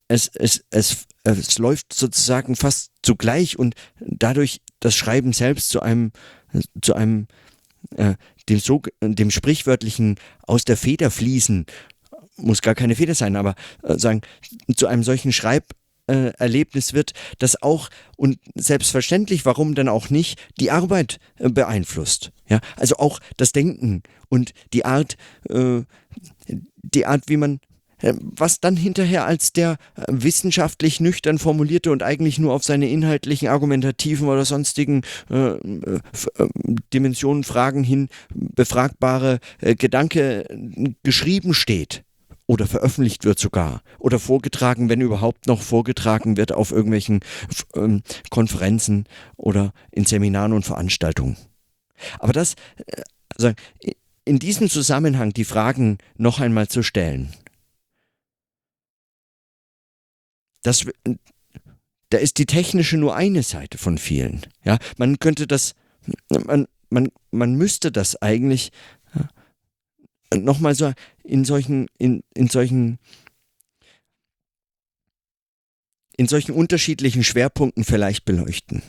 es, 0.07 0.27
es, 0.27 0.65
es, 0.71 1.05
es 1.23 1.57
läuft 1.57 1.93
sozusagen 1.93 2.55
fast 2.55 2.91
zugleich 3.01 3.57
und 3.57 3.75
dadurch 3.99 4.61
das 4.79 4.95
Schreiben 4.95 5.33
selbst 5.33 5.69
zu 5.69 5.81
einem, 5.81 6.11
zu 6.81 6.95
einem 6.95 7.27
äh, 7.95 8.15
dem, 8.49 8.59
so, 8.59 8.81
dem 9.01 9.31
sprichwörtlichen 9.31 10.17
aus 10.41 10.65
der 10.65 10.77
Feder 10.77 11.11
fließen, 11.11 11.65
muss 12.37 12.61
gar 12.61 12.75
keine 12.75 12.95
Feder 12.95 13.15
sein, 13.15 13.35
aber 13.35 13.55
äh, 13.83 13.97
sagen, 13.97 14.21
zu 14.75 14.87
einem 14.87 15.03
solchen 15.03 15.31
Schreiberlebnis 16.09 16.93
wird, 16.93 17.13
das 17.39 17.61
auch 17.61 17.89
und 18.17 18.39
selbstverständlich, 18.55 19.45
warum 19.45 19.75
dann 19.75 19.89
auch 19.89 20.09
nicht, 20.09 20.39
die 20.59 20.71
Arbeit 20.71 21.17
äh, 21.37 21.49
beeinflusst. 21.49 22.31
Ja, 22.47 22.59
also 22.75 22.97
auch 22.97 23.19
das 23.37 23.51
Denken 23.51 24.03
und 24.29 24.53
die 24.73 24.85
Art, 24.85 25.15
äh, 25.49 25.81
die 26.83 27.05
Art, 27.05 27.23
wie 27.27 27.37
man 27.37 27.59
äh, 28.01 28.13
was 28.19 28.59
dann 28.59 28.75
hinterher 28.75 29.25
als 29.25 29.53
der 29.53 29.77
äh, 29.95 30.03
wissenschaftlich 30.09 30.99
nüchtern 30.99 31.39
formulierte 31.39 31.91
und 31.91 32.03
eigentlich 32.03 32.39
nur 32.39 32.53
auf 32.53 32.63
seine 32.63 32.89
inhaltlichen, 32.89 33.47
argumentativen 33.47 34.27
oder 34.27 34.45
sonstigen 34.45 35.03
äh, 35.29 35.35
äh, 35.35 35.99
äh 36.37 36.47
Dimensionen, 36.93 37.43
Fragen 37.43 37.83
hin 37.83 38.09
befragbare 38.33 39.39
äh, 39.61 39.75
Gedanke 39.75 40.45
geschrieben 41.03 41.53
steht 41.53 42.03
oder 42.47 42.67
veröffentlicht 42.67 43.25
wird 43.25 43.39
sogar 43.39 43.81
oder 43.99 44.19
vorgetragen, 44.19 44.89
wenn 44.89 45.01
überhaupt 45.01 45.47
noch 45.47 45.61
vorgetragen 45.61 46.37
wird 46.37 46.51
auf 46.51 46.71
irgendwelchen 46.71 47.21
ähm, 47.75 48.03
Konferenzen 48.29 49.05
oder 49.37 49.73
in 49.91 50.05
Seminaren 50.05 50.53
und 50.53 50.65
Veranstaltungen. 50.65 51.37
Aber 52.19 52.33
das, 52.33 52.55
also 53.35 53.51
in 54.25 54.39
diesem 54.39 54.69
Zusammenhang 54.69 55.33
die 55.33 55.45
Fragen 55.45 55.97
noch 56.17 56.39
einmal 56.39 56.67
zu 56.67 56.83
stellen, 56.83 57.33
das, 60.63 60.85
da 62.09 62.17
ist 62.17 62.37
die 62.37 62.45
technische 62.45 62.97
nur 62.97 63.15
eine 63.15 63.43
Seite 63.43 63.77
von 63.77 63.97
vielen. 63.97 64.41
Ja, 64.63 64.77
man 64.97 65.19
könnte 65.19 65.47
das, 65.47 65.73
man, 66.29 66.67
man, 66.89 67.09
man 67.31 67.55
müsste 67.55 67.91
das 67.91 68.21
eigentlich 68.21 68.71
ja, 69.15 70.37
nochmal 70.37 70.75
so 70.75 70.93
in 71.31 71.45
solchen, 71.45 71.87
in, 71.97 72.23
in 72.35 72.49
solchen, 72.49 72.99
in 76.17 76.27
solchen 76.27 76.51
unterschiedlichen 76.51 77.23
Schwerpunkten 77.23 77.85
vielleicht 77.85 78.25
beleuchten. 78.25 78.83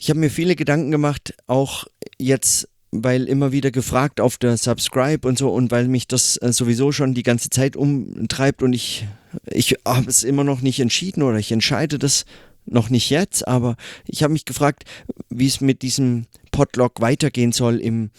Ich 0.00 0.10
habe 0.10 0.20
mir 0.20 0.30
viele 0.30 0.54
Gedanken 0.54 0.92
gemacht, 0.92 1.34
auch 1.48 1.86
jetzt 2.18 2.68
weil 2.92 3.24
immer 3.24 3.50
wieder 3.50 3.72
gefragt 3.72 4.20
auf 4.20 4.38
der 4.38 4.56
Subscribe 4.56 5.26
und 5.26 5.36
so 5.36 5.50
und 5.52 5.72
weil 5.72 5.88
mich 5.88 6.06
das 6.06 6.36
äh, 6.36 6.52
sowieso 6.52 6.92
schon 6.92 7.14
die 7.14 7.24
ganze 7.24 7.50
Zeit 7.50 7.76
umtreibt 7.76 8.62
und 8.62 8.72
ich, 8.72 9.06
ich 9.50 9.76
habe 9.84 10.08
es 10.08 10.22
immer 10.22 10.44
noch 10.44 10.62
nicht 10.62 10.78
entschieden 10.78 11.24
oder 11.24 11.36
ich 11.36 11.50
entscheide 11.50 11.98
das 11.98 12.24
noch 12.64 12.88
nicht 12.88 13.10
jetzt, 13.10 13.46
aber 13.46 13.76
ich 14.06 14.22
habe 14.22 14.32
mich 14.32 14.44
gefragt, 14.44 14.84
wie 15.28 15.46
es 15.46 15.60
mit 15.60 15.82
diesem 15.82 16.26
Podlog 16.52 17.00
weitergehen 17.00 17.52
soll 17.52 17.80
im, 17.80 18.10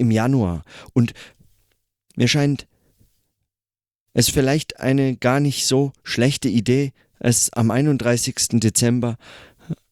im 0.00 0.10
Januar. 0.10 0.64
Und 0.92 1.12
mir 2.16 2.26
scheint 2.26 2.66
es 4.12 4.28
vielleicht 4.28 4.80
eine 4.80 5.16
gar 5.16 5.38
nicht 5.38 5.66
so 5.66 5.92
schlechte 6.02 6.48
Idee, 6.48 6.92
es 7.20 7.52
am 7.52 7.70
31. 7.70 8.60
Dezember 8.60 9.16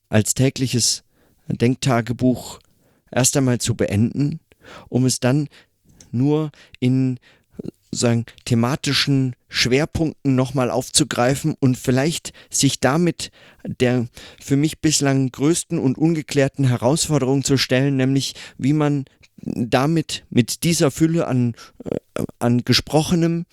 als 0.09 0.35
tägliches 0.35 1.05
Denktagebuch 1.47 2.59
erst 3.11 3.37
einmal 3.37 3.59
zu 3.59 3.75
beenden, 3.75 4.41
um 4.89 5.05
es 5.05 5.21
dann 5.21 5.49
nur 6.11 6.51
in 6.81 7.21
sagen, 7.91 8.27
thematischen 8.45 9.35
Schwerpunkten 9.49 10.35
nochmal 10.35 10.71
aufzugreifen 10.71 11.55
und 11.59 11.79
vielleicht 11.79 12.33
sich 12.51 12.81
damit 12.81 13.31
der 13.65 14.09
für 14.41 14.57
mich 14.57 14.81
bislang 14.81 15.31
größten 15.31 15.79
und 15.79 15.97
ungeklärten 15.97 16.67
Herausforderung 16.67 17.45
zu 17.45 17.57
stellen, 17.57 17.97
nämlich 17.97 18.35
wie 18.59 18.73
man 18.75 19.05
damit 19.41 20.25
mit 20.31 20.65
dieser 20.65 20.91
Fülle 20.91 21.27
an, 21.27 21.55
äh, 21.85 21.97
an 22.39 22.65
gesprochenem 22.65 23.47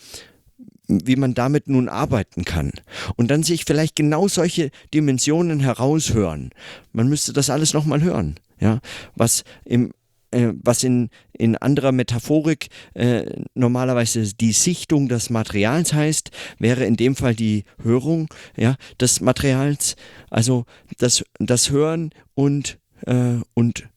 wie 0.87 1.15
man 1.15 1.33
damit 1.33 1.67
nun 1.67 1.89
arbeiten 1.89 2.45
kann. 2.45 2.71
Und 3.15 3.31
dann 3.31 3.41
sich 3.41 3.65
vielleicht 3.65 3.95
genau 3.95 4.27
solche 4.27 4.69
Dimensionen 4.93 5.59
heraushören. 5.59 6.51
Man 6.93 7.09
müsste 7.09 7.33
das 7.33 7.49
alles 7.49 7.73
nochmal 7.73 8.03
hören. 8.03 8.35
Ja, 8.59 8.81
was 9.15 9.43
im 9.63 9.93
äh, 10.35 10.53
was 10.63 10.83
in, 10.83 11.09
in 11.33 11.55
anderer 11.55 11.91
Metaphorik 11.91 12.67
äh, 12.93 13.25
normalerweise 13.53 14.33
die 14.33 14.51
Sichtung 14.51 15.07
des 15.07 15.29
Materials 15.29 15.93
heißt, 15.93 16.31
wäre 16.59 16.85
in 16.85 16.97
dem 16.97 17.15
Fall 17.15 17.35
die 17.35 17.63
Hörung 17.81 18.27
ja, 18.57 18.75
des 18.99 19.21
Materials, 19.21 19.95
also 20.29 20.65
das, 20.97 21.23
das 21.39 21.69
Hören 21.69 22.09
und, 22.33 22.79
äh, 23.05 23.37
und, 23.53 23.87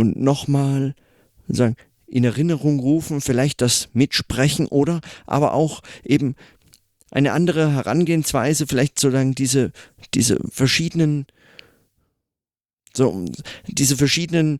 und, 0.00 0.18
nochmal 0.18 0.94
sagen, 1.46 1.76
in 2.06 2.24
Erinnerung 2.24 2.80
rufen, 2.80 3.20
vielleicht 3.20 3.60
das 3.60 3.90
Mitsprechen 3.92 4.66
oder 4.66 5.00
aber 5.26 5.52
auch 5.52 5.82
eben 6.04 6.34
eine 7.10 7.32
andere 7.32 7.72
Herangehensweise, 7.74 8.66
vielleicht 8.66 8.98
sozusagen 8.98 9.34
diese, 9.34 9.72
diese 10.14 10.38
verschiedenen 10.50 11.26
so, 12.92 13.24
diese 13.68 13.96
verschiedenen 13.96 14.58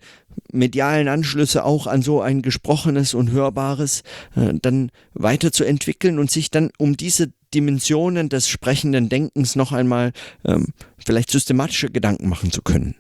medialen 0.53 1.09
Anschlüsse 1.09 1.65
auch 1.65 1.89
an 1.89 2.03
so 2.03 2.21
ein 2.21 2.43
gesprochenes 2.43 3.13
und 3.15 3.33
hörbares 3.33 4.05
äh, 4.37 4.53
dann 4.63 4.93
weiterzuentwickeln 5.15 6.21
und 6.21 6.31
sich 6.31 6.49
dann 6.49 6.71
um 6.79 6.97
diese 6.97 7.33
Dimensionen 7.53 8.29
des 8.29 8.49
sprechenden 8.49 9.09
Denkens 9.09 9.57
noch 9.57 9.73
einmal 9.73 10.13
ähm, 10.45 10.69
vielleicht 11.05 11.33
systematische 11.33 11.91
Gedanken 11.91 12.29
machen 12.29 12.53
zu 12.53 12.63
können. 12.63 12.95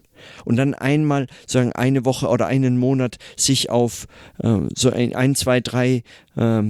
Und 0.44 0.56
dann 0.56 0.74
einmal, 0.74 1.26
sagen 1.46 1.72
eine 1.72 2.04
Woche 2.04 2.28
oder 2.28 2.46
einen 2.46 2.78
Monat 2.78 3.18
sich 3.36 3.70
auf 3.70 4.06
äh, 4.38 4.58
so 4.76 4.90
ein, 4.90 5.14
ein, 5.14 5.34
zwei, 5.34 5.60
drei 5.60 6.02
äh, 6.36 6.62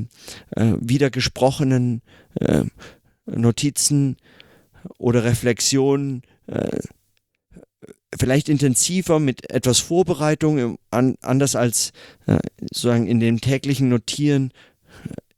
wieder 0.56 1.10
gesprochenen 1.10 2.02
äh, 2.40 2.64
Notizen 3.26 4.16
oder 4.98 5.24
Reflexionen 5.24 6.22
äh, 6.46 6.78
vielleicht 8.18 8.48
intensiver 8.48 9.20
mit 9.20 9.50
etwas 9.50 9.78
Vorbereitung, 9.78 10.78
an, 10.90 11.16
anders 11.22 11.54
als 11.54 11.92
äh, 12.26 12.38
sozusagen 12.60 13.06
in 13.06 13.20
den 13.20 13.40
täglichen 13.40 13.88
Notieren 13.88 14.52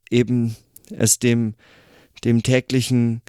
äh, 0.09 0.17
eben 0.17 0.55
es 0.89 1.19
dem, 1.19 1.55
dem 2.23 2.43
täglichen 2.43 3.21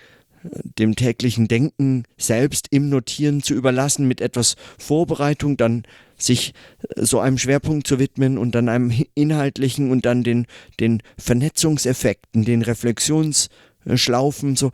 dem 0.79 0.97
täglichen 0.97 1.49
Denken 1.49 2.05
selbst 2.17 2.69
im 2.71 2.89
Notieren 2.89 3.43
zu 3.43 3.55
überlassen, 3.55 4.07
mit 4.07 4.21
etwas 4.21 4.57
Vorbereitung 4.79 5.57
dann 5.57 5.85
sich 6.17 6.55
äh, 6.97 7.05
so 7.05 7.21
einem 7.21 7.39
Schwerpunkt 7.39 7.87
zu 7.87 7.99
widmen 7.99 8.39
und 8.39 8.55
dann 8.55 8.69
einem 8.69 8.93
inhaltlichen 9.15 9.91
und 9.91 10.05
dann 10.05 10.23
den, 10.23 10.47
den 10.81 11.03
Vernetzungseffekten, 11.19 12.45
den 12.45 12.63
Reflexions- 12.63 13.49
Schlaufen, 13.97 14.57
so, 14.57 14.71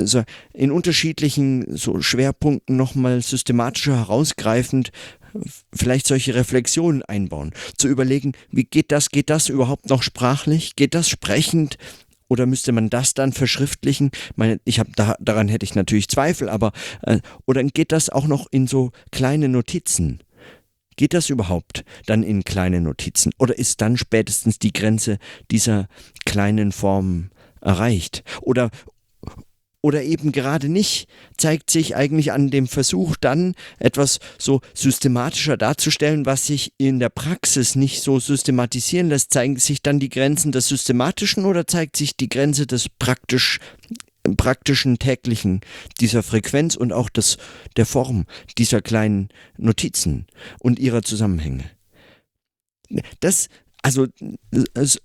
so 0.00 0.24
in 0.52 0.72
unterschiedlichen 0.72 1.76
so 1.76 2.00
Schwerpunkten 2.00 2.76
nochmal 2.76 3.22
systematischer 3.22 3.96
herausgreifend 3.96 4.90
vielleicht 5.72 6.06
solche 6.06 6.34
Reflexionen 6.34 7.02
einbauen. 7.02 7.52
Zu 7.76 7.88
überlegen, 7.88 8.32
wie 8.50 8.64
geht 8.64 8.92
das, 8.92 9.10
geht 9.10 9.30
das 9.30 9.48
überhaupt 9.48 9.88
noch 9.88 10.02
sprachlich? 10.02 10.76
Geht 10.76 10.94
das 10.94 11.08
sprechend? 11.08 11.78
Oder 12.32 12.46
müsste 12.46 12.72
man 12.72 12.88
das 12.88 13.12
dann 13.12 13.34
verschriftlichen? 13.34 14.10
Meine, 14.36 14.58
ich 14.64 14.78
habe 14.78 14.90
da, 14.96 15.16
daran 15.20 15.48
hätte 15.48 15.64
ich 15.64 15.74
natürlich 15.74 16.08
Zweifel, 16.08 16.48
aber 16.48 16.72
äh, 17.02 17.18
oder 17.46 17.62
geht 17.62 17.92
das 17.92 18.08
auch 18.08 18.26
noch 18.26 18.46
in 18.50 18.66
so 18.66 18.90
kleine 19.10 19.50
Notizen? 19.50 20.22
Geht 20.96 21.12
das 21.12 21.28
überhaupt 21.28 21.84
dann 22.06 22.22
in 22.22 22.42
kleine 22.42 22.80
Notizen? 22.80 23.32
Oder 23.38 23.58
ist 23.58 23.82
dann 23.82 23.98
spätestens 23.98 24.58
die 24.58 24.72
Grenze 24.72 25.18
dieser 25.50 25.88
kleinen 26.24 26.72
Formen 26.72 27.32
erreicht? 27.60 28.24
Oder, 28.40 28.70
oder 29.82 30.02
eben 30.02 30.32
gerade 30.32 30.68
nicht, 30.68 31.08
zeigt 31.36 31.70
sich 31.70 31.96
eigentlich 31.96 32.32
an 32.32 32.50
dem 32.50 32.66
Versuch 32.66 33.16
dann 33.20 33.54
etwas 33.78 34.20
so 34.38 34.60
systematischer 34.72 35.56
darzustellen, 35.56 36.24
was 36.24 36.46
sich 36.46 36.72
in 36.78 37.00
der 37.00 37.10
Praxis 37.10 37.74
nicht 37.74 38.00
so 38.02 38.18
systematisieren 38.18 39.08
lässt. 39.08 39.32
Zeigen 39.32 39.58
sich 39.58 39.82
dann 39.82 40.00
die 40.00 40.08
Grenzen 40.08 40.52
des 40.52 40.68
Systematischen 40.68 41.44
oder 41.44 41.66
zeigt 41.66 41.96
sich 41.96 42.16
die 42.16 42.28
Grenze 42.28 42.66
des 42.66 42.88
praktisch 42.88 43.58
praktischen 44.36 45.00
täglichen 45.00 45.62
dieser 46.00 46.22
Frequenz 46.22 46.76
und 46.76 46.92
auch 46.92 47.08
des, 47.08 47.38
der 47.76 47.86
Form 47.86 48.26
dieser 48.56 48.80
kleinen 48.80 49.30
Notizen 49.58 50.26
und 50.60 50.78
ihrer 50.78 51.02
Zusammenhänge. 51.02 51.64
Das, 53.18 53.48
also 53.82 54.06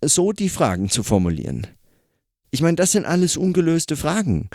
so 0.02 0.34
die 0.34 0.50
Fragen 0.50 0.90
zu 0.90 1.02
formulieren. 1.02 1.66
Ich 2.51 2.62
meine, 2.62 2.75
das 2.75 2.92
sind 2.92 3.06
alles 3.06 3.38
ungelöste 3.38 3.98
Fragen. 3.98 4.50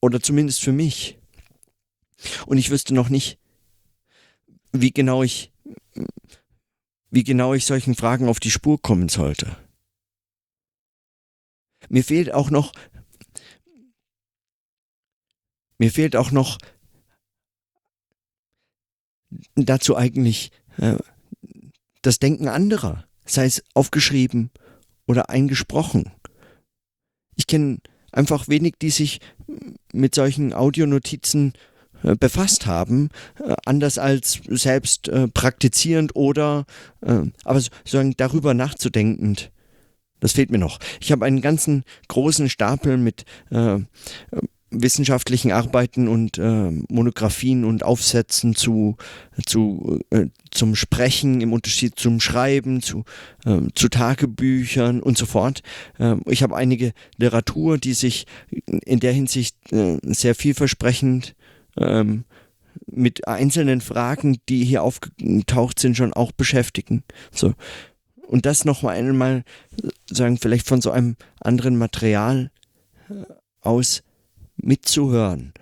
Oder 0.00 0.20
zumindest 0.20 0.62
für 0.62 0.72
mich. 0.72 1.18
Und 2.46 2.58
ich 2.58 2.70
wüsste 2.70 2.94
noch 2.94 3.08
nicht, 3.08 3.38
wie 4.72 4.92
genau 4.92 5.22
ich, 5.22 5.52
wie 7.10 7.24
genau 7.24 7.54
ich 7.54 7.66
solchen 7.66 7.94
Fragen 7.94 8.28
auf 8.28 8.40
die 8.40 8.50
Spur 8.50 8.80
kommen 8.80 9.08
sollte. 9.08 9.56
Mir 11.88 12.04
fehlt 12.04 12.32
auch 12.32 12.50
noch, 12.50 12.72
mir 15.78 15.90
fehlt 15.90 16.16
auch 16.16 16.30
noch 16.30 16.58
dazu 19.54 19.96
eigentlich 19.96 20.52
äh, 20.78 20.96
das 22.02 22.18
Denken 22.18 22.48
anderer, 22.48 23.06
sei 23.24 23.44
es 23.44 23.62
aufgeschrieben 23.74 24.50
oder 25.06 25.30
eingesprochen. 25.30 26.12
Ich 27.36 27.46
kenne 27.46 27.78
einfach 28.12 28.48
wenig, 28.48 28.74
die 28.80 28.90
sich 28.90 29.20
mit 29.92 30.14
solchen 30.14 30.52
Audionotizen 30.52 31.54
äh, 32.02 32.16
befasst 32.16 32.66
haben, 32.66 33.10
äh, 33.38 33.54
anders 33.64 33.98
als 33.98 34.40
selbst 34.48 35.08
äh, 35.08 35.28
praktizierend 35.28 36.16
oder 36.16 36.66
äh, 37.00 37.22
aber 37.44 37.60
sozusagen 37.60 38.14
darüber 38.16 38.54
nachzudenkend. 38.54 39.50
Das 40.20 40.32
fehlt 40.32 40.50
mir 40.50 40.58
noch. 40.58 40.78
Ich 41.00 41.10
habe 41.10 41.24
einen 41.24 41.40
ganzen 41.40 41.84
großen 42.08 42.48
Stapel 42.48 42.96
mit 42.96 43.24
äh, 43.50 43.80
wissenschaftlichen 44.72 45.52
Arbeiten 45.52 46.08
und 46.08 46.38
äh, 46.38 46.70
Monographien 46.88 47.64
und 47.64 47.84
Aufsätzen 47.84 48.54
zu, 48.54 48.96
zu, 49.46 50.00
äh, 50.10 50.26
zum 50.50 50.74
Sprechen 50.74 51.40
im 51.40 51.52
Unterschied 51.52 51.98
zum 51.98 52.20
Schreiben, 52.20 52.82
zu, 52.82 53.04
äh, 53.44 53.60
zu 53.74 53.88
Tagebüchern 53.88 55.00
und 55.00 55.18
so 55.18 55.26
fort. 55.26 55.62
Ähm, 55.98 56.22
ich 56.26 56.42
habe 56.42 56.56
einige 56.56 56.92
Literatur, 57.18 57.78
die 57.78 57.94
sich 57.94 58.26
in 58.50 59.00
der 59.00 59.12
Hinsicht 59.12 59.56
äh, 59.72 59.98
sehr 60.02 60.34
vielversprechend 60.34 61.34
ähm, 61.76 62.24
mit 62.86 63.28
einzelnen 63.28 63.80
Fragen, 63.80 64.38
die 64.48 64.64
hier 64.64 64.82
aufgetaucht 64.82 65.78
sind, 65.78 65.96
schon 65.96 66.12
auch 66.12 66.32
beschäftigen. 66.32 67.04
So. 67.30 67.54
Und 68.26 68.46
das 68.46 68.64
nochmal 68.64 68.96
einmal 68.96 69.44
sagen, 70.10 70.38
vielleicht 70.38 70.66
von 70.66 70.80
so 70.80 70.90
einem 70.90 71.16
anderen 71.40 71.76
Material 71.76 72.50
äh, 73.10 73.14
aus 73.60 74.02
mitzuhören 74.62 75.52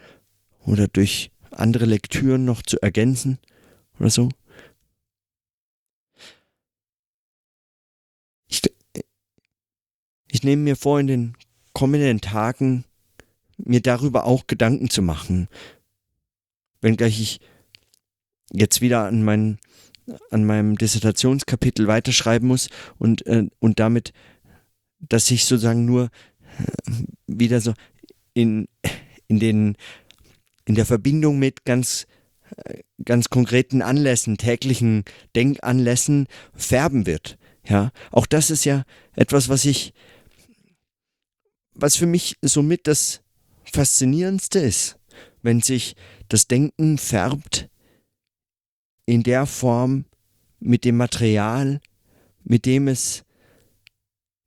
oder 0.65 0.89
durch 0.89 1.31
andere 1.51 1.87
Lektüren 1.87 2.45
noch 2.45 2.63
zu 2.63 2.81
ergänzen 2.81 3.39
oder 3.99 4.11
so. 4.11 4.29
Ich, 8.49 8.63
ich 10.31 10.43
nehme 10.43 10.63
mir 10.63 10.77
vor, 10.77 11.01
in 11.01 11.07
den 11.07 11.37
kommenden 11.73 12.21
Tagen 12.21 12.85
mir 13.57 13.81
darüber 13.81 14.25
auch 14.25 14.47
Gedanken 14.47 14.91
zu 14.91 15.03
machen, 15.03 15.49
wenngleich 16.81 17.21
ich 17.21 17.41
jetzt 18.53 18.81
wieder 18.81 19.05
an, 19.05 19.23
mein, 19.23 19.59
an 20.31 20.45
meinem 20.45 20.77
Dissertationskapitel 20.77 21.87
weiterschreiben 21.87 22.49
muss 22.49 22.69
und, 22.99 23.27
äh, 23.27 23.49
und 23.59 23.79
damit, 23.79 24.13
dass 24.99 25.31
ich 25.31 25.45
sozusagen 25.45 25.85
nur 25.85 26.11
äh, 26.59 26.93
wieder 27.27 27.61
so 27.61 27.75
in, 28.35 28.69
in, 29.29 29.39
den, 29.39 29.77
in 30.65 30.75
der 30.75 30.87
Verbindung 30.87 31.39
mit 31.39 31.65
ganz, 31.65 32.07
ganz 33.05 33.31
konkreten 33.31 33.83
Anlässen, 33.83 34.37
täglichen 34.37 35.05
Denkanlässen 35.35 36.27
färben 36.55 37.07
wird. 37.07 37.39
Ja, 37.67 37.91
auch 38.11 38.27
das 38.27 38.51
ist 38.51 38.65
ja 38.65 38.85
etwas, 39.15 39.49
was 39.49 39.65
ich, 39.65 39.93
was 41.75 41.97
für 41.97 42.07
mich 42.07 42.37
somit 42.43 42.87
das 42.87 43.23
Faszinierendste 43.73 44.59
ist, 44.59 44.99
wenn 45.43 45.61
sich 45.61 45.95
das 46.29 46.49
Denken 46.49 46.99
färbt 46.99 47.69
in 49.07 49.23
der 49.23 49.47
Form 49.47 50.05
mit 50.59 50.85
dem 50.85 50.97
Material, 50.97 51.81
mit 52.43 52.67
dem 52.67 52.89
es 52.89 53.25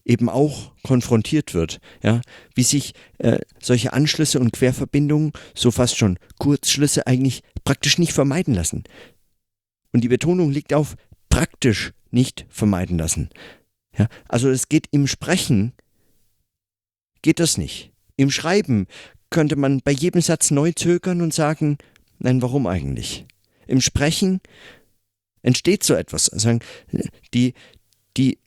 eben 0.05 0.29
auch 0.29 0.73
konfrontiert 0.83 1.53
wird, 1.53 1.79
ja, 2.01 2.21
wie 2.55 2.63
sich 2.63 2.93
äh, 3.19 3.39
solche 3.61 3.93
Anschlüsse 3.93 4.39
und 4.39 4.51
Querverbindungen, 4.51 5.31
so 5.55 5.71
fast 5.71 5.97
schon 5.97 6.19
Kurzschlüsse 6.39 7.07
eigentlich 7.07 7.41
praktisch 7.63 7.97
nicht 7.97 8.13
vermeiden 8.13 8.53
lassen. 8.53 8.83
Und 9.93 10.01
die 10.03 10.09
Betonung 10.09 10.51
liegt 10.51 10.73
auf 10.73 10.95
praktisch 11.29 11.93
nicht 12.11 12.45
vermeiden 12.49 12.97
lassen. 12.97 13.29
Ja, 13.97 14.07
also 14.27 14.49
es 14.49 14.69
geht 14.69 14.87
im 14.91 15.07
Sprechen, 15.07 15.73
geht 17.21 17.39
das 17.39 17.57
nicht. 17.57 17.91
Im 18.17 18.29
Schreiben 18.29 18.87
könnte 19.29 19.55
man 19.55 19.81
bei 19.83 19.91
jedem 19.91 20.21
Satz 20.21 20.51
neu 20.51 20.71
zögern 20.73 21.21
und 21.21 21.33
sagen, 21.33 21.77
nein, 22.19 22.41
warum 22.41 22.67
eigentlich? 22.67 23.25
Im 23.67 23.81
Sprechen 23.81 24.41
entsteht 25.41 25.83
so 25.83 25.93
etwas. 25.93 26.29
Also 26.29 26.59
die, 27.33 27.53
die 28.17 28.39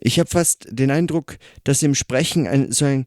ich 0.00 0.18
habe 0.18 0.28
fast 0.28 0.66
den 0.70 0.90
Eindruck, 0.90 1.38
dass 1.64 1.82
im 1.82 1.94
Sprechen 1.94 2.46
ein, 2.46 2.72
so 2.72 2.84
ein, 2.84 3.06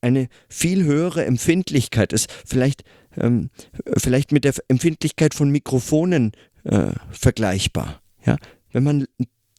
eine 0.00 0.28
viel 0.48 0.84
höhere 0.84 1.24
Empfindlichkeit 1.24 2.12
ist. 2.12 2.30
Vielleicht, 2.44 2.84
ähm, 3.16 3.50
vielleicht 3.96 4.32
mit 4.32 4.44
der 4.44 4.54
Empfindlichkeit 4.68 5.34
von 5.34 5.50
Mikrofonen 5.50 6.32
äh, 6.64 6.92
vergleichbar. 7.10 8.00
Ja? 8.24 8.36
Wenn 8.72 8.84
man 8.84 9.06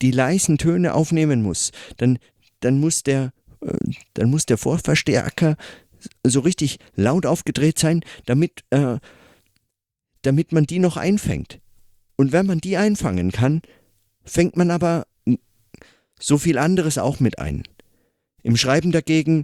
die 0.01 0.11
leisen 0.11 0.57
Töne 0.57 0.93
aufnehmen 0.93 1.41
muss, 1.41 1.71
dann, 1.97 2.19
dann, 2.59 2.79
muss 2.79 3.03
der, 3.03 3.31
äh, 3.61 3.73
dann 4.13 4.29
muss 4.29 4.45
der 4.45 4.57
Vorverstärker 4.57 5.55
so 6.23 6.41
richtig 6.41 6.77
laut 6.95 7.25
aufgedreht 7.25 7.79
sein, 7.79 8.01
damit, 8.25 8.63
äh, 8.69 8.97
damit 10.21 10.51
man 10.51 10.65
die 10.65 10.79
noch 10.79 10.97
einfängt. 10.97 11.59
Und 12.15 12.31
wenn 12.31 12.45
man 12.45 12.59
die 12.59 12.77
einfangen 12.77 13.31
kann, 13.31 13.61
fängt 14.23 14.55
man 14.57 14.71
aber 14.71 15.05
so 16.19 16.37
viel 16.37 16.57
anderes 16.57 16.97
auch 16.97 17.19
mit 17.19 17.39
ein. 17.39 17.63
Im 18.43 18.57
Schreiben 18.57 18.91
dagegen, 18.91 19.43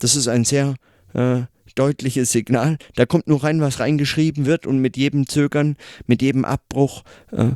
das 0.00 0.16
ist 0.16 0.28
ein 0.28 0.44
sehr 0.44 0.74
äh, 1.14 1.42
deutliches 1.74 2.32
Signal, 2.32 2.78
da 2.96 3.06
kommt 3.06 3.28
nur 3.28 3.44
rein, 3.44 3.60
was 3.60 3.80
reingeschrieben 3.80 4.46
wird 4.46 4.66
und 4.66 4.80
mit 4.80 4.96
jedem 4.96 5.28
Zögern, 5.28 5.76
mit 6.06 6.22
jedem 6.22 6.44
Abbruch 6.44 7.04
äh, 7.30 7.52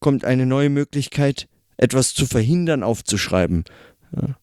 kommt 0.00 0.24
eine 0.24 0.46
neue 0.46 0.68
Möglichkeit, 0.68 1.48
etwas 1.76 2.14
zu 2.14 2.26
verhindern, 2.26 2.82
aufzuschreiben. 2.82 3.64
Ja. 4.14 4.36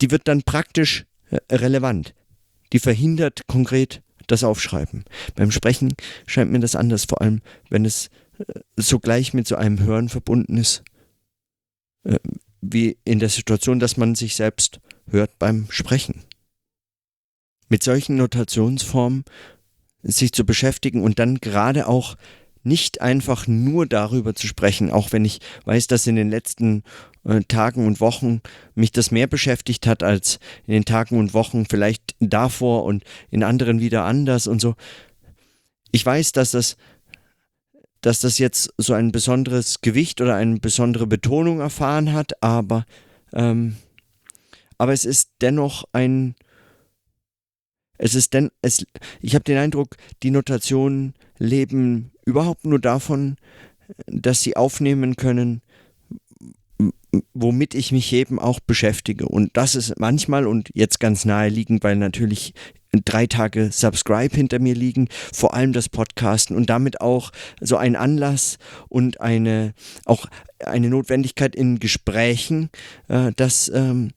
Die 0.00 0.10
wird 0.10 0.26
dann 0.26 0.42
praktisch 0.42 1.04
äh, 1.30 1.38
relevant. 1.54 2.14
Die 2.72 2.78
verhindert 2.78 3.46
konkret 3.46 4.02
das 4.26 4.44
Aufschreiben. 4.44 5.04
Beim 5.34 5.50
Sprechen 5.50 5.94
scheint 6.26 6.50
mir 6.50 6.60
das 6.60 6.76
anders, 6.76 7.04
vor 7.04 7.20
allem 7.20 7.42
wenn 7.68 7.84
es 7.84 8.10
sogleich 8.76 9.34
mit 9.34 9.46
so 9.46 9.56
einem 9.56 9.80
Hören 9.80 10.08
verbunden 10.08 10.56
ist, 10.56 10.82
äh, 12.04 12.18
wie 12.60 12.98
in 13.04 13.18
der 13.18 13.28
Situation, 13.28 13.80
dass 13.80 13.96
man 13.96 14.14
sich 14.14 14.36
selbst 14.36 14.80
hört 15.10 15.38
beim 15.38 15.66
Sprechen. 15.70 16.24
Mit 17.68 17.82
solchen 17.82 18.16
Notationsformen 18.16 19.24
sich 20.02 20.32
zu 20.32 20.44
beschäftigen 20.44 21.02
und 21.02 21.18
dann 21.18 21.36
gerade 21.36 21.86
auch 21.86 22.16
nicht 22.62 23.00
einfach 23.00 23.46
nur 23.46 23.86
darüber 23.86 24.34
zu 24.34 24.46
sprechen, 24.46 24.90
auch 24.90 25.12
wenn 25.12 25.24
ich 25.24 25.40
weiß, 25.64 25.86
dass 25.86 26.06
in 26.06 26.16
den 26.16 26.30
letzten 26.30 26.82
äh, 27.24 27.40
Tagen 27.48 27.86
und 27.86 28.00
Wochen 28.00 28.42
mich 28.74 28.92
das 28.92 29.10
mehr 29.10 29.26
beschäftigt 29.26 29.86
hat 29.86 30.02
als 30.02 30.38
in 30.66 30.74
den 30.74 30.84
Tagen 30.84 31.18
und 31.18 31.32
Wochen 31.32 31.64
vielleicht 31.64 32.14
davor 32.20 32.84
und 32.84 33.04
in 33.30 33.42
anderen 33.42 33.80
wieder 33.80 34.04
anders 34.04 34.46
und 34.46 34.60
so. 34.60 34.74
Ich 35.90 36.04
weiß, 36.04 36.32
dass 36.32 36.50
das 36.50 36.76
dass 38.00 38.20
das 38.20 38.38
jetzt 38.38 38.72
so 38.78 38.94
ein 38.94 39.12
besonderes 39.12 39.80
Gewicht 39.80 40.20
oder 40.20 40.36
eine 40.36 40.58
besondere 40.58 41.06
Betonung 41.06 41.60
erfahren 41.60 42.12
hat, 42.12 42.42
aber, 42.42 42.84
ähm, 43.32 43.76
aber 44.78 44.92
es 44.92 45.04
ist 45.04 45.30
dennoch 45.40 45.84
ein, 45.92 46.34
es 47.98 48.14
ist 48.14 48.32
denn, 48.32 48.50
es, 48.62 48.86
ich 49.20 49.34
habe 49.34 49.44
den 49.44 49.58
Eindruck, 49.58 49.96
die 50.22 50.30
Notationen 50.30 51.14
leben 51.38 52.12
überhaupt 52.24 52.64
nur 52.64 52.78
davon, 52.78 53.36
dass 54.06 54.42
sie 54.42 54.56
aufnehmen 54.56 55.16
können, 55.16 55.62
womit 57.34 57.74
ich 57.74 57.92
mich 57.92 58.12
eben 58.12 58.38
auch 58.38 58.60
beschäftige. 58.60 59.26
Und 59.26 59.56
das 59.56 59.74
ist 59.74 59.98
manchmal 59.98 60.46
und 60.46 60.70
jetzt 60.74 61.00
ganz 61.00 61.24
naheliegend, 61.24 61.82
weil 61.82 61.96
natürlich 61.96 62.54
drei 62.92 63.26
Tage 63.26 63.70
Subscribe 63.72 64.34
hinter 64.34 64.58
mir 64.58 64.74
liegen, 64.74 65.08
vor 65.32 65.54
allem 65.54 65.72
das 65.72 65.88
Podcasten 65.88 66.56
und 66.56 66.68
damit 66.70 67.00
auch 67.00 67.30
so 67.60 67.76
ein 67.76 67.96
Anlass 67.96 68.58
und 68.88 69.20
eine 69.20 69.74
auch 70.04 70.26
eine 70.58 70.90
Notwendigkeit 70.90 71.54
in 71.54 71.78
Gesprächen, 71.78 72.70
äh, 73.08 73.32
dass, 73.36 73.68
ähm, 73.68 74.10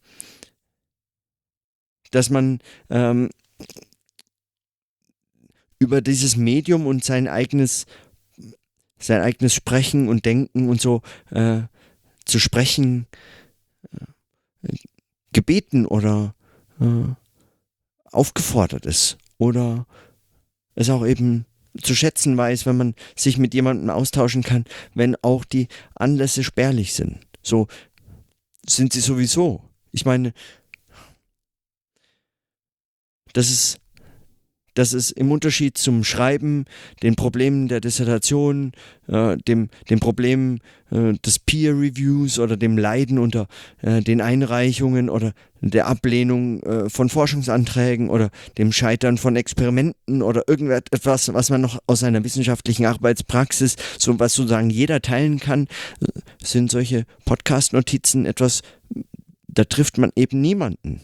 dass 2.11 2.29
man 2.29 2.59
ähm, 2.89 3.29
über 5.79 6.01
dieses 6.01 6.35
Medium 6.35 6.87
und 6.87 7.03
sein 7.03 7.27
eigenes 7.27 7.85
sein 8.99 9.21
eigenes 9.21 9.53
Sprechen 9.53 10.07
und 10.07 10.25
Denken 10.25 10.69
und 10.69 10.81
so 10.81 11.01
äh, 11.29 11.61
zu 12.25 12.39
sprechen 12.39 13.05
äh, 14.63 14.75
gebeten 15.33 15.85
oder 15.85 16.35
äh, 16.79 17.13
aufgefordert 18.13 18.85
ist 18.85 19.17
oder 19.37 19.85
es 20.75 20.89
auch 20.89 21.05
eben 21.05 21.45
zu 21.81 21.95
schätzen 21.95 22.37
weiß, 22.37 22.65
wenn 22.65 22.77
man 22.77 22.95
sich 23.15 23.37
mit 23.37 23.53
jemandem 23.53 23.89
austauschen 23.89 24.43
kann, 24.43 24.65
wenn 24.93 25.15
auch 25.21 25.43
die 25.43 25.67
Anlässe 25.95 26.43
spärlich 26.43 26.93
sind. 26.93 27.19
So 27.41 27.67
sind 28.67 28.93
sie 28.93 29.01
sowieso. 29.01 29.63
Ich 29.91 30.05
meine, 30.05 30.33
das 33.33 33.49
ist 33.49 33.79
dass 34.73 34.93
es 34.93 35.11
im 35.11 35.31
Unterschied 35.31 35.77
zum 35.77 36.03
Schreiben, 36.03 36.65
den 37.01 37.15
Problemen 37.15 37.67
der 37.67 37.81
Dissertation, 37.81 38.71
äh, 39.07 39.37
dem, 39.37 39.69
dem 39.89 39.99
Problem 39.99 40.59
äh, 40.91 41.13
des 41.25 41.39
Peer 41.39 41.73
Reviews 41.73 42.39
oder 42.39 42.57
dem 42.57 42.77
Leiden 42.77 43.19
unter 43.19 43.47
äh, 43.81 44.01
den 44.01 44.21
Einreichungen 44.21 45.09
oder 45.09 45.33
der 45.61 45.87
Ablehnung 45.87 46.61
äh, 46.63 46.89
von 46.89 47.09
Forschungsanträgen 47.09 48.09
oder 48.09 48.29
dem 48.57 48.71
Scheitern 48.71 49.17
von 49.17 49.35
Experimenten 49.35 50.21
oder 50.21 50.43
irgendetwas, 50.47 51.33
was 51.33 51.49
man 51.49 51.61
noch 51.61 51.79
aus 51.87 52.03
einer 52.03 52.23
wissenschaftlichen 52.23 52.85
Arbeitspraxis, 52.85 53.75
so 53.97 54.19
was 54.19 54.33
sozusagen 54.33 54.69
jeder 54.69 55.01
teilen 55.01 55.39
kann, 55.39 55.67
äh, 56.01 56.07
sind 56.43 56.69
solche 56.69 57.05
Podcast-Notizen 57.25 58.25
etwas, 58.25 58.61
da 59.47 59.63
trifft 59.63 59.97
man 59.97 60.11
eben 60.15 60.41
niemanden. 60.41 61.01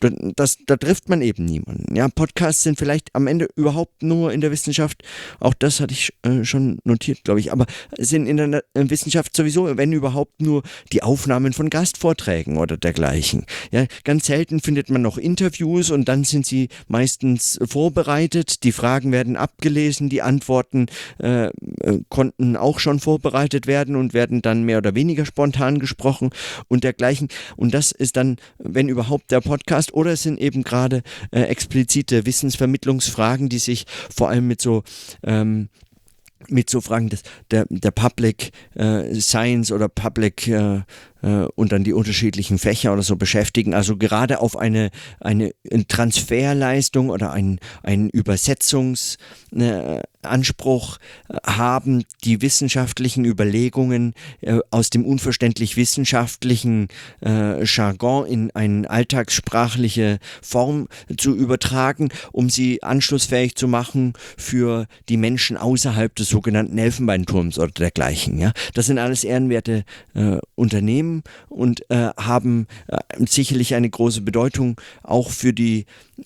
Das, 0.00 0.58
da 0.66 0.76
trifft 0.76 1.08
man 1.08 1.20
eben 1.20 1.44
niemanden. 1.44 1.94
Ja, 1.94 2.08
Podcasts 2.08 2.62
sind 2.62 2.78
vielleicht 2.78 3.14
am 3.14 3.26
Ende 3.26 3.48
überhaupt 3.54 4.02
nur 4.02 4.32
in 4.32 4.40
der 4.40 4.50
Wissenschaft, 4.50 5.02
auch 5.40 5.54
das 5.54 5.80
hatte 5.80 5.92
ich 5.92 6.12
äh, 6.22 6.44
schon 6.44 6.78
notiert, 6.84 7.24
glaube 7.24 7.40
ich, 7.40 7.52
aber 7.52 7.66
sind 7.98 8.26
in 8.26 8.36
der 8.36 8.62
Wissenschaft 8.74 9.36
sowieso, 9.36 9.76
wenn 9.76 9.92
überhaupt 9.92 10.40
nur 10.40 10.62
die 10.92 11.02
Aufnahmen 11.02 11.52
von 11.52 11.68
Gastvorträgen 11.70 12.56
oder 12.56 12.76
dergleichen. 12.76 13.44
Ja, 13.72 13.84
ganz 14.04 14.26
selten 14.26 14.60
findet 14.60 14.90
man 14.90 15.02
noch 15.02 15.18
Interviews 15.18 15.90
und 15.90 16.08
dann 16.08 16.24
sind 16.24 16.46
sie 16.46 16.68
meistens 16.88 17.58
vorbereitet, 17.68 18.64
die 18.64 18.72
Fragen 18.72 19.12
werden 19.12 19.36
abgelesen, 19.36 20.08
die 20.08 20.22
Antworten 20.22 20.86
äh, 21.18 21.46
äh 21.46 21.50
konnten 22.08 22.56
auch 22.56 22.78
schon 22.78 23.00
vorbereitet 23.00 23.66
werden 23.66 23.96
und 23.96 24.14
werden 24.14 24.42
dann 24.42 24.64
mehr 24.64 24.78
oder 24.78 24.94
weniger 24.94 25.26
spontan 25.26 25.78
gesprochen 25.78 26.30
und 26.68 26.84
dergleichen. 26.84 27.28
Und 27.56 27.74
das 27.74 27.92
ist 27.92 28.16
dann, 28.16 28.36
wenn 28.58 28.88
überhaupt 28.88 29.30
der 29.30 29.40
Podcast 29.40 29.89
oder 29.92 30.12
es 30.12 30.22
sind 30.22 30.38
eben 30.38 30.62
gerade 30.62 31.02
äh, 31.30 31.42
explizite 31.42 32.26
Wissensvermittlungsfragen, 32.26 33.48
die 33.48 33.58
sich 33.58 33.84
vor 34.14 34.28
allem 34.28 34.46
mit 34.46 34.60
so 34.60 34.82
ähm, 35.22 35.68
mit 36.48 36.70
so 36.70 36.80
Fragen 36.80 37.08
des, 37.10 37.22
der, 37.50 37.66
der 37.68 37.90
Public 37.90 38.52
äh, 38.74 39.14
Science 39.14 39.72
oder 39.72 39.88
Public 39.88 40.48
äh, 40.48 40.80
und 41.22 41.72
dann 41.72 41.84
die 41.84 41.92
unterschiedlichen 41.92 42.58
Fächer 42.58 42.92
oder 42.92 43.02
so 43.02 43.16
beschäftigen. 43.16 43.74
Also 43.74 43.96
gerade 43.96 44.40
auf 44.40 44.56
eine, 44.56 44.90
eine 45.20 45.52
Transferleistung 45.88 47.10
oder 47.10 47.32
einen, 47.32 47.58
einen 47.82 48.08
Übersetzungsanspruch 48.10 50.98
äh, 51.28 51.36
haben, 51.46 52.04
die 52.24 52.42
wissenschaftlichen 52.42 53.24
Überlegungen 53.24 54.14
äh, 54.40 54.58
aus 54.70 54.90
dem 54.90 55.04
unverständlich 55.04 55.76
wissenschaftlichen 55.76 56.86
äh, 57.24 57.64
Jargon 57.64 58.26
in 58.26 58.50
eine 58.52 58.88
alltagssprachliche 58.88 60.20
Form 60.42 60.86
zu 61.16 61.34
übertragen, 61.36 62.10
um 62.32 62.48
sie 62.50 62.82
anschlussfähig 62.82 63.54
zu 63.56 63.68
machen 63.68 64.14
für 64.36 64.86
die 65.08 65.16
Menschen 65.16 65.56
außerhalb 65.56 66.14
des 66.14 66.28
sogenannten 66.28 66.78
Elfenbeinturms 66.78 67.58
oder 67.58 67.72
dergleichen. 67.72 68.38
Ja? 68.38 68.52
Das 68.74 68.86
sind 68.86 68.98
alles 68.98 69.24
ehrenwerte 69.24 69.84
äh, 70.14 70.38
Unternehmen 70.54 71.09
Unternehmen 71.10 71.22
und 71.48 71.90
äh, 71.90 72.10
haben 72.16 72.66
äh, 72.88 72.98
sicherlich 73.26 73.74
eine 73.74 73.90
große 73.90 74.22
Bedeutung 74.22 74.80
auch 75.02 75.30
für 75.30 75.52
die 75.52 75.84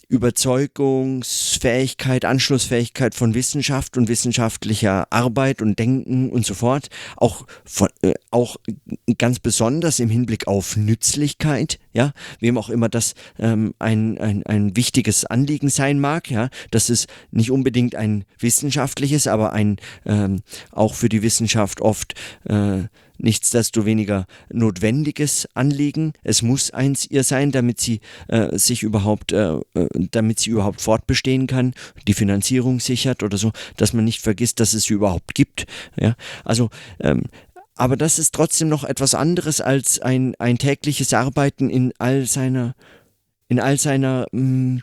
Überzeugungsfähigkeit, 0.08 2.24
Anschlussfähigkeit 2.24 3.14
von 3.14 3.34
Wissenschaft 3.34 3.96
und 3.96 4.08
wissenschaftlicher 4.08 5.06
Arbeit 5.10 5.62
und 5.62 5.78
Denken 5.78 6.30
und 6.30 6.44
so 6.44 6.54
fort. 6.54 6.88
Auch, 7.16 7.46
von, 7.64 7.88
äh, 8.02 8.14
auch 8.30 8.56
ganz 9.18 9.38
besonders 9.38 10.00
im 10.00 10.10
Hinblick 10.10 10.46
auf 10.46 10.76
Nützlichkeit, 10.76 11.78
ja, 11.94 12.12
wem 12.40 12.58
auch 12.58 12.68
immer 12.68 12.88
das 12.88 13.14
ähm, 13.38 13.74
ein, 13.78 14.18
ein, 14.18 14.44
ein 14.44 14.76
wichtiges 14.76 15.24
Anliegen 15.24 15.70
sein 15.70 16.00
mag, 16.00 16.30
ja, 16.30 16.50
das 16.70 16.90
ist 16.90 17.08
nicht 17.30 17.50
unbedingt 17.50 17.94
ein 17.94 18.24
wissenschaftliches, 18.38 19.26
aber 19.26 19.52
ein 19.52 19.76
ähm, 20.04 20.42
auch 20.72 20.94
für 20.94 21.08
die 21.08 21.22
Wissenschaft 21.22 21.80
oft 21.80 22.14
äh, 22.44 22.82
nichtsdestoweniger 23.18 24.26
notwendiges 24.52 25.48
Anliegen. 25.54 26.12
Es 26.22 26.42
muss 26.42 26.70
eins 26.70 27.08
ihr 27.08 27.22
sein, 27.22 27.52
damit 27.52 27.80
sie 27.80 28.00
äh, 28.28 28.58
sich 28.58 28.82
überhaupt, 28.82 29.32
äh, 29.32 29.54
äh, 29.74 29.88
damit 30.10 30.40
sie 30.40 30.50
überhaupt 30.50 30.80
fortbestehen 30.80 31.46
kann, 31.46 31.74
die 32.06 32.14
Finanzierung 32.14 32.80
sichert 32.80 33.22
oder 33.22 33.38
so, 33.38 33.52
dass 33.76 33.92
man 33.92 34.04
nicht 34.04 34.20
vergisst, 34.20 34.60
dass 34.60 34.74
es 34.74 34.84
sie 34.84 34.94
überhaupt 34.94 35.34
gibt. 35.34 35.66
Ja, 35.96 36.16
also 36.44 36.70
ähm, 37.00 37.22
aber 37.76 37.96
das 37.96 38.18
ist 38.18 38.34
trotzdem 38.34 38.68
noch 38.68 38.84
etwas 38.84 39.14
anderes 39.14 39.60
als 39.60 39.98
ein, 39.98 40.34
ein 40.38 40.58
tägliches 40.58 41.12
Arbeiten 41.12 41.70
in 41.70 41.92
all 41.98 42.26
seiner, 42.26 42.74
in 43.48 43.58
all 43.58 43.78
seiner, 43.78 44.26
mm, 44.32 44.78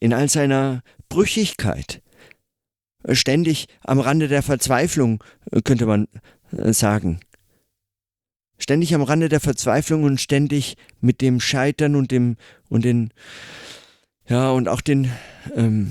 in 0.00 0.12
all 0.12 0.28
seiner 0.28 0.82
Brüchigkeit. 1.08 2.02
Ständig 3.10 3.66
am 3.82 4.00
Rande 4.00 4.28
der 4.28 4.42
Verzweiflung, 4.42 5.24
äh, 5.50 5.62
könnte 5.62 5.86
man 5.86 6.08
äh, 6.56 6.72
sagen. 6.72 7.20
Ständig 8.58 8.94
am 8.94 9.02
Rande 9.02 9.28
der 9.28 9.40
Verzweiflung 9.40 10.04
und 10.04 10.20
ständig 10.20 10.76
mit 11.00 11.20
dem 11.20 11.40
Scheitern 11.40 11.96
und 11.96 12.12
dem 12.12 12.36
und 12.68 12.84
den 12.84 13.12
ja 14.28 14.50
und 14.50 14.68
auch 14.68 14.80
den 14.80 15.10
ähm, 15.56 15.90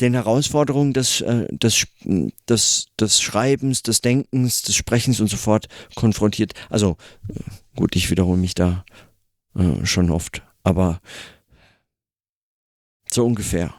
den 0.00 0.14
Herausforderungen 0.14 0.92
des, 0.92 1.20
äh, 1.22 1.46
des, 1.50 1.86
des, 2.48 2.88
des 3.00 3.20
Schreibens, 3.20 3.82
des 3.82 4.00
Denkens, 4.00 4.62
des 4.62 4.74
Sprechens 4.76 5.20
und 5.20 5.28
so 5.28 5.36
fort 5.36 5.68
konfrontiert. 5.94 6.52
Also 6.68 6.96
äh, 7.28 7.40
gut, 7.76 7.96
ich 7.96 8.10
wiederhole 8.10 8.38
mich 8.38 8.54
da 8.54 8.84
äh, 9.54 9.84
schon 9.86 10.10
oft, 10.10 10.42
aber 10.62 11.00
so 13.10 13.24
ungefähr. 13.24 13.74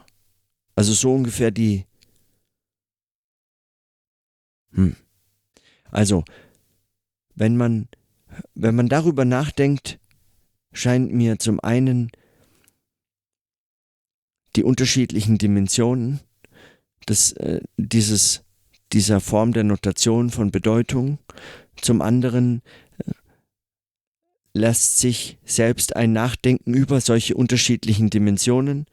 Also 0.74 0.92
so 0.92 1.14
ungefähr 1.14 1.50
die. 1.50 1.86
Hm. 4.72 4.96
Also, 5.90 6.24
wenn 7.34 7.56
man, 7.56 7.88
wenn 8.54 8.74
man 8.74 8.88
darüber 8.88 9.24
nachdenkt, 9.24 9.98
scheint 10.72 11.12
mir 11.12 11.38
zum 11.38 11.60
einen 11.60 12.10
die 14.58 14.64
unterschiedlichen 14.64 15.38
Dimensionen 15.38 16.18
des, 17.08 17.30
äh, 17.34 17.60
dieses, 17.76 18.42
dieser 18.92 19.20
Form 19.20 19.52
der 19.52 19.62
Notation 19.62 20.30
von 20.30 20.50
Bedeutung, 20.50 21.18
zum 21.80 22.02
anderen 22.02 22.62
äh, 22.98 23.12
lässt 24.54 24.98
sich 24.98 25.38
selbst 25.44 25.94
ein 25.94 26.12
Nachdenken 26.12 26.74
über 26.74 27.00
solche 27.00 27.36
unterschiedlichen 27.36 28.10
Dimensionen 28.10 28.86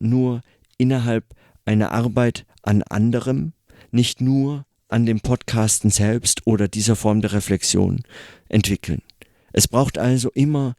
nur 0.00 0.40
innerhalb 0.76 1.24
einer 1.64 1.92
Arbeit 1.92 2.44
an 2.62 2.82
anderem, 2.82 3.52
nicht 3.92 4.20
nur 4.20 4.66
an 4.88 5.06
dem 5.06 5.20
Podcasten 5.20 5.90
selbst 5.90 6.48
oder 6.48 6.66
dieser 6.66 6.96
Form 6.96 7.20
der 7.20 7.32
Reflexion 7.32 8.02
entwickeln. 8.48 9.02
Es 9.52 9.68
braucht 9.68 9.98
also 9.98 10.30
immer 10.30 10.74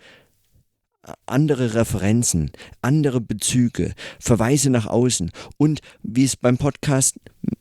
andere 1.25 1.73
Referenzen, 1.73 2.51
andere 2.81 3.21
Bezüge, 3.21 3.93
Verweise 4.19 4.69
nach 4.69 4.85
außen 4.87 5.31
und 5.57 5.81
wie 6.03 6.23
es 6.23 6.35
beim 6.35 6.57
Podcast 6.57 7.15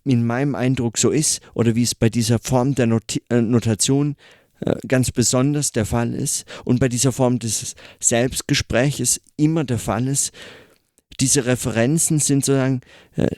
in 0.05 0.27
meinem 0.27 0.55
Eindruck 0.55 0.99
so 0.99 1.11
ist 1.11 1.41
oder 1.55 1.75
wie 1.75 1.83
es 1.83 1.95
bei 1.95 2.11
dieser 2.11 2.39
Form 2.39 2.75
der 2.75 2.87
Not 2.87 3.21
äh, 3.31 3.41
Notation 3.41 4.17
äh, 4.61 4.77
ganz 4.87 5.11
besonders 5.11 5.73
der 5.73 5.87
Fall 5.87 6.15
ist 6.15 6.45
und 6.65 6.81
bei 6.81 6.89
dieser 6.89 7.13
Form 7.13 7.39
des 7.39 7.75
Selbstgespräches 7.99 9.21
immer 9.37 9.65
der 9.65 9.79
Fall 9.79 10.07
ist, 10.09 10.33
diese 11.19 11.47
Referenzen 11.47 12.19
sind 12.19 12.45
sozusagen, 12.45 12.83
äh, 13.17 13.29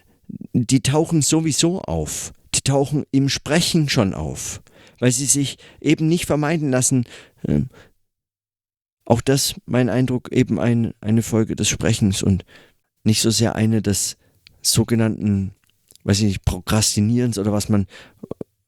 die 0.52 0.80
tauchen 0.80 1.22
sowieso 1.22 1.80
auf 1.80 2.32
die 2.54 2.60
tauchen 2.60 3.04
im 3.10 3.28
Sprechen 3.28 3.88
schon 3.88 4.14
auf. 4.14 4.60
weil 4.98 5.10
sie 5.10 5.26
sich 5.26 5.58
eben 5.80 6.06
nicht 6.06 6.26
vermeiden 6.26 6.70
lassen. 6.70 7.06
Auch 9.04 9.20
das, 9.20 9.54
mein 9.66 9.88
Eindruck, 9.88 10.30
eben 10.32 10.60
ein, 10.60 10.94
eine 11.00 11.22
Folge 11.22 11.56
des 11.56 11.68
Sprechens 11.68 12.22
und 12.22 12.44
nicht 13.04 13.20
so 13.20 13.30
sehr 13.30 13.56
eine 13.56 13.82
des 13.82 14.16
sogenannten, 14.62 15.54
weiß 16.04 16.20
ich 16.20 16.24
nicht, 16.24 16.44
Prokrastinierens 16.44 17.38
oder 17.38 17.52
was 17.52 17.68
man, 17.68 17.86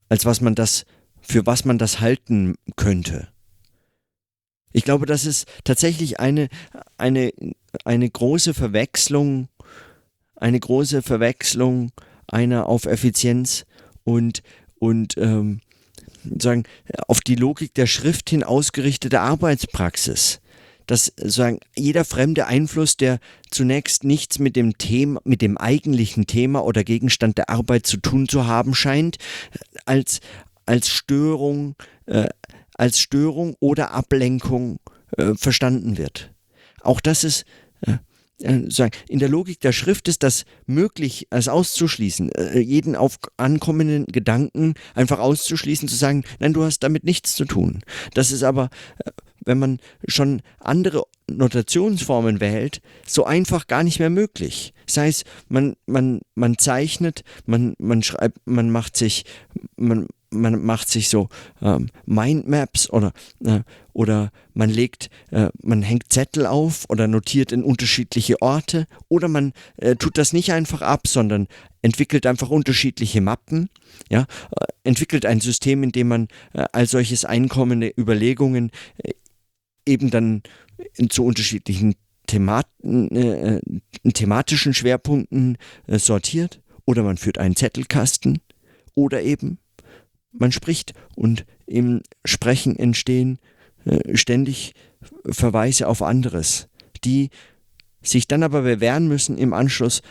als 0.09 0.25
was 0.25 0.40
man 0.40 0.55
das, 0.55 0.87
für 1.20 1.47
was 1.47 1.64
man 1.64 1.79
das 1.79 2.01
halten 2.01 2.57
könnte. 2.77 3.29
Ich 4.73 4.83
glaube, 4.83 5.07
das 5.07 5.25
ist 5.25 5.47
tatsächlich 5.62 6.18
eine, 6.18 6.49
eine, 6.99 7.33
eine 7.85 8.11
große 8.11 8.55
Verwechslung, 8.55 9.49
eine 10.35 10.59
große 10.59 11.01
Verwechslung 11.03 11.92
einer 12.27 12.66
auf 12.66 12.87
Effizienz 12.87 13.66
und, 14.03 14.42
und 14.81 15.16
ähm, 15.16 15.61
sagen, 16.39 16.65
auf 17.09 17.21
die 17.21 17.35
Logik 17.35 17.75
der 17.75 17.87
Schrift 17.87 18.31
hin 18.31 18.43
ausgerichtete 18.43 19.21
Arbeitspraxis. 19.21 20.41
Dass 20.87 21.13
sagen, 21.17 21.61
jeder 21.75 22.05
fremde 22.05 22.47
Einfluss, 22.47 22.99
der 22.99 23.19
zunächst 23.51 24.05
nichts 24.05 24.39
mit 24.39 24.55
dem 24.55 24.77
Thema, 24.77 25.21
mit 25.25 25.41
dem 25.41 25.57
eigentlichen 25.57 26.27
Thema 26.27 26.63
oder 26.63 26.85
Gegenstand 26.85 27.39
der 27.39 27.49
Arbeit 27.49 27.87
zu 27.87 27.97
tun 27.97 28.29
zu 28.29 28.47
haben 28.47 28.75
scheint, 28.75 29.17
als, 29.87 30.21
als 30.67 30.89
Störung, 30.89 31.75
äh, 32.05 32.29
als 32.75 32.99
Störung 32.99 33.57
oder 33.61 33.93
Ablenkung 33.93 34.79
äh, 35.17 35.35
verstanden 35.35 35.97
wird. 35.97 36.33
Auch 36.83 37.01
das 37.01 37.25
ist 37.25 37.47
äh, 37.81 37.97
in 38.38 39.18
der 39.18 39.29
Logik 39.29 39.61
der 39.61 39.73
Schrift 39.73 40.09
ist 40.09 40.23
das 40.23 40.44
möglich, 40.66 41.29
es 41.31 41.49
auszuschließen, 41.49 42.33
äh, 42.33 42.59
jeden 42.59 42.97
auf 42.97 43.18
ankommenden 43.37 44.07
Gedanken 44.07 44.75
einfach 44.94 45.20
auszuschließen, 45.20 45.88
zu 45.88 45.94
sagen, 45.94 46.25
nein, 46.40 46.53
du 46.53 46.64
hast 46.64 46.81
damit 46.81 47.05
nichts 47.05 47.37
zu 47.37 47.44
tun. 47.44 47.83
Das 48.14 48.33
ist 48.33 48.42
aber, 48.42 48.70
äh, 49.05 49.11
wenn 49.44 49.59
man 49.59 49.79
schon 50.09 50.42
andere 50.59 51.05
Notationsformen 51.31 52.41
wählt, 52.41 52.81
so 53.07 53.25
einfach 53.25 53.67
gar 53.67 53.83
nicht 53.83 53.99
mehr 53.99 54.11
möglich. 54.11 54.75
Das 54.87 54.99
heißt, 54.99 55.25
man, 55.49 55.77
man, 55.87 56.21
man 56.35 56.59
zeichnet, 56.59 57.25
man, 57.47 57.75
man 57.79 58.03
schreibt, 58.03 58.39
man 58.45 58.71
macht 58.71 58.97
sich, 58.97 59.25
man, 59.77 60.07
man 60.31 60.63
macht 60.63 60.89
sich 60.89 61.09
so 61.09 61.29
ähm, 61.63 61.89
Mindmaps 62.05 62.91
oder, 62.91 63.13
äh, 63.45 63.61
oder 63.93 64.31
man 64.53 64.69
legt, 64.69 65.09
äh, 65.31 65.49
man 65.63 65.83
hängt 65.83 66.13
Zettel 66.13 66.47
auf 66.47 66.85
oder 66.89 67.09
notiert 67.09 67.53
in 67.53 67.63
unterschiedliche 67.63 68.43
Orte 68.43 68.87
oder 69.09 69.29
man 69.29 69.53
äh, 69.77 69.97
tut 69.97 70.19
das 70.19 70.33
nicht 70.33 70.53
einfach 70.53 70.83
ab, 70.83 71.07
sondern 71.07 71.47
entwickelt 71.81 72.27
einfach 72.27 72.51
unterschiedliche 72.51 73.21
Mappen, 73.21 73.71
ja, 74.11 74.27
äh, 74.51 74.67
entwickelt 74.83 75.25
ein 75.25 75.41
System, 75.41 75.83
in 75.83 75.93
dem 75.93 76.09
man 76.09 76.29
äh, 76.53 76.65
all 76.73 76.87
solches 76.87 77.25
einkommende 77.25 77.93
Überlegungen 77.97 78.71
äh, 78.99 79.13
eben 79.87 80.11
dann 80.11 80.43
zu 81.09 81.25
unterschiedlichen 81.25 81.95
Themat 82.27 82.67
thematischen 84.15 84.75
Schwerpunkten 84.75 85.59
sortiert 85.87 86.63
oder 86.87 87.03
man 87.03 87.17
führt 87.17 87.39
einen 87.39 87.57
Zettelkasten 87.57 88.41
oder 88.95 89.23
eben 89.23 89.59
man 90.33 90.53
spricht 90.53 90.95
und 91.17 91.47
im 91.67 92.03
Sprechen 92.25 92.77
entstehen 92.77 93.39
äh, 93.85 94.17
ständig 94.17 94.75
Verweise 95.27 95.89
auf 95.89 96.03
anderes, 96.03 96.69
die 97.05 97.31
sich 98.03 98.27
dann 98.27 98.43
aber 98.43 98.63
bewähren 98.63 99.09
müssen 99.09 99.39
im 99.39 99.53
Anschluss 99.53 100.03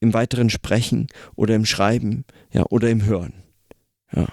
im 0.00 0.14
weiteren 0.14 0.50
Sprechen 0.50 1.08
oder 1.36 1.54
im 1.54 1.64
Schreiben, 1.64 2.24
ja, 2.52 2.64
oder 2.68 2.90
im 2.90 3.04
Hören. 3.04 3.32
Ja. 4.12 4.26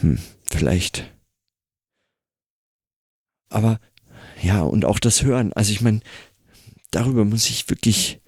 Hm, 0.00 0.18
vielleicht. 0.44 1.12
Aber 3.48 3.80
ja, 4.42 4.62
und 4.62 4.84
auch 4.84 4.98
das 4.98 5.22
Hören. 5.22 5.52
Also 5.52 5.72
ich 5.72 5.80
meine, 5.80 6.00
darüber 6.90 7.24
muss 7.24 7.48
ich 7.50 7.68
wirklich, 7.68 8.20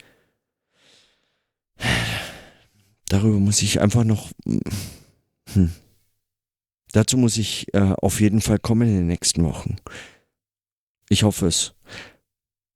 darüber 3.09 3.39
muss 3.39 3.63
ich 3.63 3.81
einfach 3.81 4.05
noch 4.05 4.31
hm. 5.55 5.71
Dazu 6.93 7.17
muss 7.17 7.37
ich 7.37 7.73
äh, 7.73 7.95
auf 8.01 8.21
jeden 8.21 8.41
Fall 8.41 8.59
kommen 8.59 8.89
in 8.89 8.97
den 8.97 9.07
nächsten 9.07 9.45
Wochen. 9.45 9.77
Ich 11.09 11.23
hoffe 11.23 11.47
es. 11.47 11.75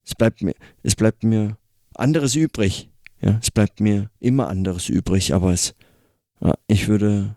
Es 0.05 0.15
bleibt 0.15 0.43
mir, 0.43 0.55
es 0.83 0.95
bleibt 0.95 1.25
mir 1.25 1.57
anderes 1.95 2.35
übrig. 2.35 2.91
Ja, 3.21 3.39
es 3.41 3.51
bleibt 3.51 3.81
mir 3.81 4.11
immer 4.21 4.49
anderes 4.49 4.89
übrig, 4.89 5.33
aber 5.33 5.53
es, 5.53 5.75
ich 6.67 6.89
würde 6.89 7.35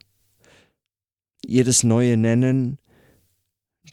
jedes 1.46 1.84
neue 1.84 2.18
Nennen 2.18 2.78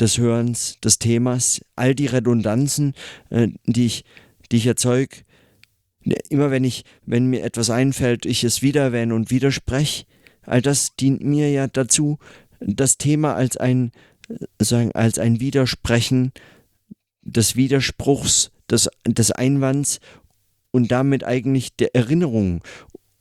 des 0.00 0.18
Hörens, 0.18 0.78
des 0.82 0.98
Themas, 0.98 1.60
all 1.76 1.94
die 1.94 2.06
Redundanzen, 2.06 2.94
äh, 3.30 3.48
die 3.66 3.86
ich, 3.86 4.04
die 4.50 4.56
ich 4.56 4.66
erzeug, 4.66 5.24
immer 6.28 6.50
wenn 6.50 6.64
ich, 6.64 6.84
wenn 7.06 7.26
mir 7.26 7.44
etwas 7.44 7.70
einfällt, 7.70 8.26
ich 8.26 8.44
es 8.44 8.60
wieder 8.60 8.82
erwähne 8.82 9.14
und 9.14 9.30
widerspreche, 9.30 10.04
All 10.46 10.62
das 10.62 10.94
dient 10.96 11.22
mir 11.22 11.50
ja 11.50 11.66
dazu, 11.66 12.18
das 12.60 12.98
Thema 12.98 13.34
als 13.34 13.56
ein, 13.56 13.92
sagen, 14.60 14.92
als 14.92 15.18
ein 15.18 15.40
Widersprechen 15.40 16.32
des 17.22 17.56
Widerspruchs, 17.56 18.50
des, 18.70 18.88
des 19.06 19.30
Einwands 19.30 20.00
und 20.70 20.90
damit 20.90 21.24
eigentlich 21.24 21.76
der 21.76 21.94
Erinnerung 21.94 22.62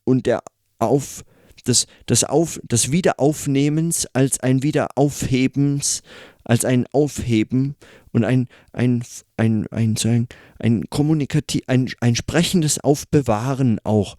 und 0.04 0.26
der 0.26 0.44
Auf, 0.80 1.24
des, 1.68 1.88
des, 2.10 2.24
Auf, 2.24 2.60
des 2.64 2.92
Wiederaufnehmens 2.92 4.06
als 4.08 4.40
ein 4.40 4.64
Wiederaufhebens, 4.64 6.02
als 6.44 6.66
ein 6.66 6.86
Aufheben 6.92 7.76
und 8.12 8.24
ein, 8.24 8.48
ein, 8.72 9.04
ein, 9.38 9.68
ein, 9.72 9.96
ein, 10.04 10.28
ein 10.60 10.90
kommunikativ, 10.90 11.64
ein, 11.68 11.90
ein 12.02 12.16
sprechendes 12.16 12.80
Aufbewahren 12.80 13.80
auch 13.84 14.16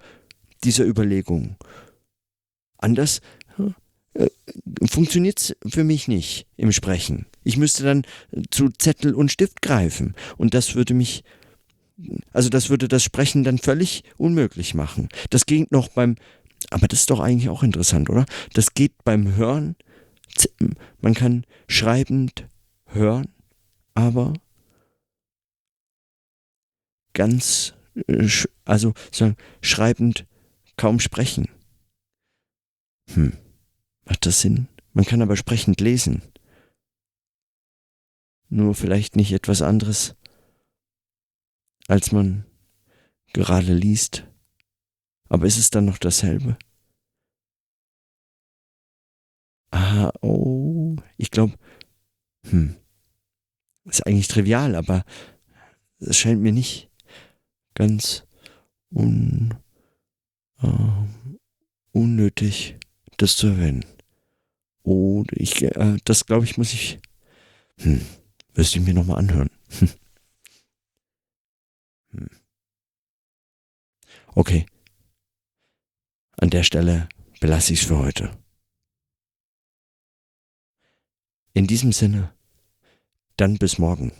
dieser 0.65 0.85
Überlegung. 0.85 1.57
Anders 2.79 3.21
äh, 4.15 4.29
funktioniert 4.89 5.41
es 5.41 5.57
für 5.67 5.85
mich 5.85 6.09
nicht 6.09 6.47
im 6.57 6.73
Sprechen. 6.73 7.27
Ich 7.43 7.57
müsste 7.57 7.85
dann 7.85 8.03
zu 8.51 8.71
Zettel 8.71 9.15
und 9.15 9.31
Stift 9.31 9.63
greifen 9.63 10.15
und 10.37 10.55
das 10.55 10.75
würde 10.75 10.95
mich, 10.95 11.25
also 12.33 12.49
das 12.49 12.71
würde 12.71 12.89
das 12.89 13.03
Sprechen 13.03 13.45
dann 13.45 13.59
völlig 13.59 14.05
unmöglich 14.17 14.75
machen. 14.75 15.09
Das 15.31 15.47
geht 15.47 15.73
noch 15.73 15.89
beim, 15.89 16.17
aber 16.71 16.89
das 16.89 17.01
ist 17.01 17.11
doch 17.11 17.21
eigentlich 17.21 17.49
auch 17.49 17.63
interessant, 17.63 18.09
oder? 18.09 18.25
Das 18.53 18.75
geht 18.75 18.93
beim 19.05 19.35
Hören, 19.37 19.77
man 21.01 21.14
kann 21.14 21.47
schreibend 21.68 22.49
hören, 22.87 23.29
aber 23.94 24.35
ganz, 27.12 27.75
äh, 28.07 28.29
also 28.64 28.94
schreibend 29.61 30.27
kaum 30.77 31.01
sprechen. 31.01 31.49
Hm, 33.12 33.37
macht 34.05 34.27
das 34.27 34.40
Sinn? 34.40 34.68
Man 34.92 35.05
kann 35.05 35.23
aber 35.23 35.37
sprechend 35.37 35.81
lesen. 35.81 36.23
Nur 38.49 38.75
vielleicht 38.75 39.16
nicht 39.16 39.33
etwas 39.33 39.62
anderes, 39.62 40.14
als 41.88 42.12
man 42.12 42.44
gerade 43.33 43.75
liest. 43.75 44.27
Aber 45.29 45.47
ist 45.47 45.59
es 45.59 45.70
dann 45.70 45.87
noch 45.87 45.99
dasselbe? 45.99 46.57
Ah, 49.75 50.13
oh, 50.21 50.95
ich 51.17 51.33
glaube, 51.33 51.55
hm, 52.49 52.77
ist 53.87 54.07
eigentlich 54.07 54.29
trivial, 54.29 54.77
aber 54.77 55.05
es 55.99 56.17
scheint 56.17 56.41
mir 56.41 56.53
nicht 56.53 56.91
ganz 57.75 58.25
un, 58.91 59.53
uh, 60.63 61.09
unnötig 61.91 62.77
das 63.17 63.35
zu 63.37 63.49
erwähnen. 63.49 63.85
Oh, 64.85 65.25
ich, 65.33 65.63
äh, 65.63 65.97
das 66.05 66.25
glaube 66.27 66.45
ich, 66.45 66.57
muss 66.57 66.73
ich, 66.73 67.01
hm, 67.81 68.01
müsste 68.55 68.79
ich 68.79 68.85
mir 68.85 68.95
nochmal 68.95 69.19
anhören. 69.19 69.51
Hm. 72.13 72.29
Okay. 74.37 74.67
An 76.37 76.51
der 76.51 76.63
Stelle 76.63 77.09
belasse 77.41 77.73
ich 77.73 77.81
es 77.81 77.87
für 77.89 77.99
heute. 77.99 78.43
In 81.57 81.69
diesem 81.69 81.93
Sinne, 81.93 82.33
dann 83.37 83.59
bis 83.59 83.79
morgen. 83.79 84.11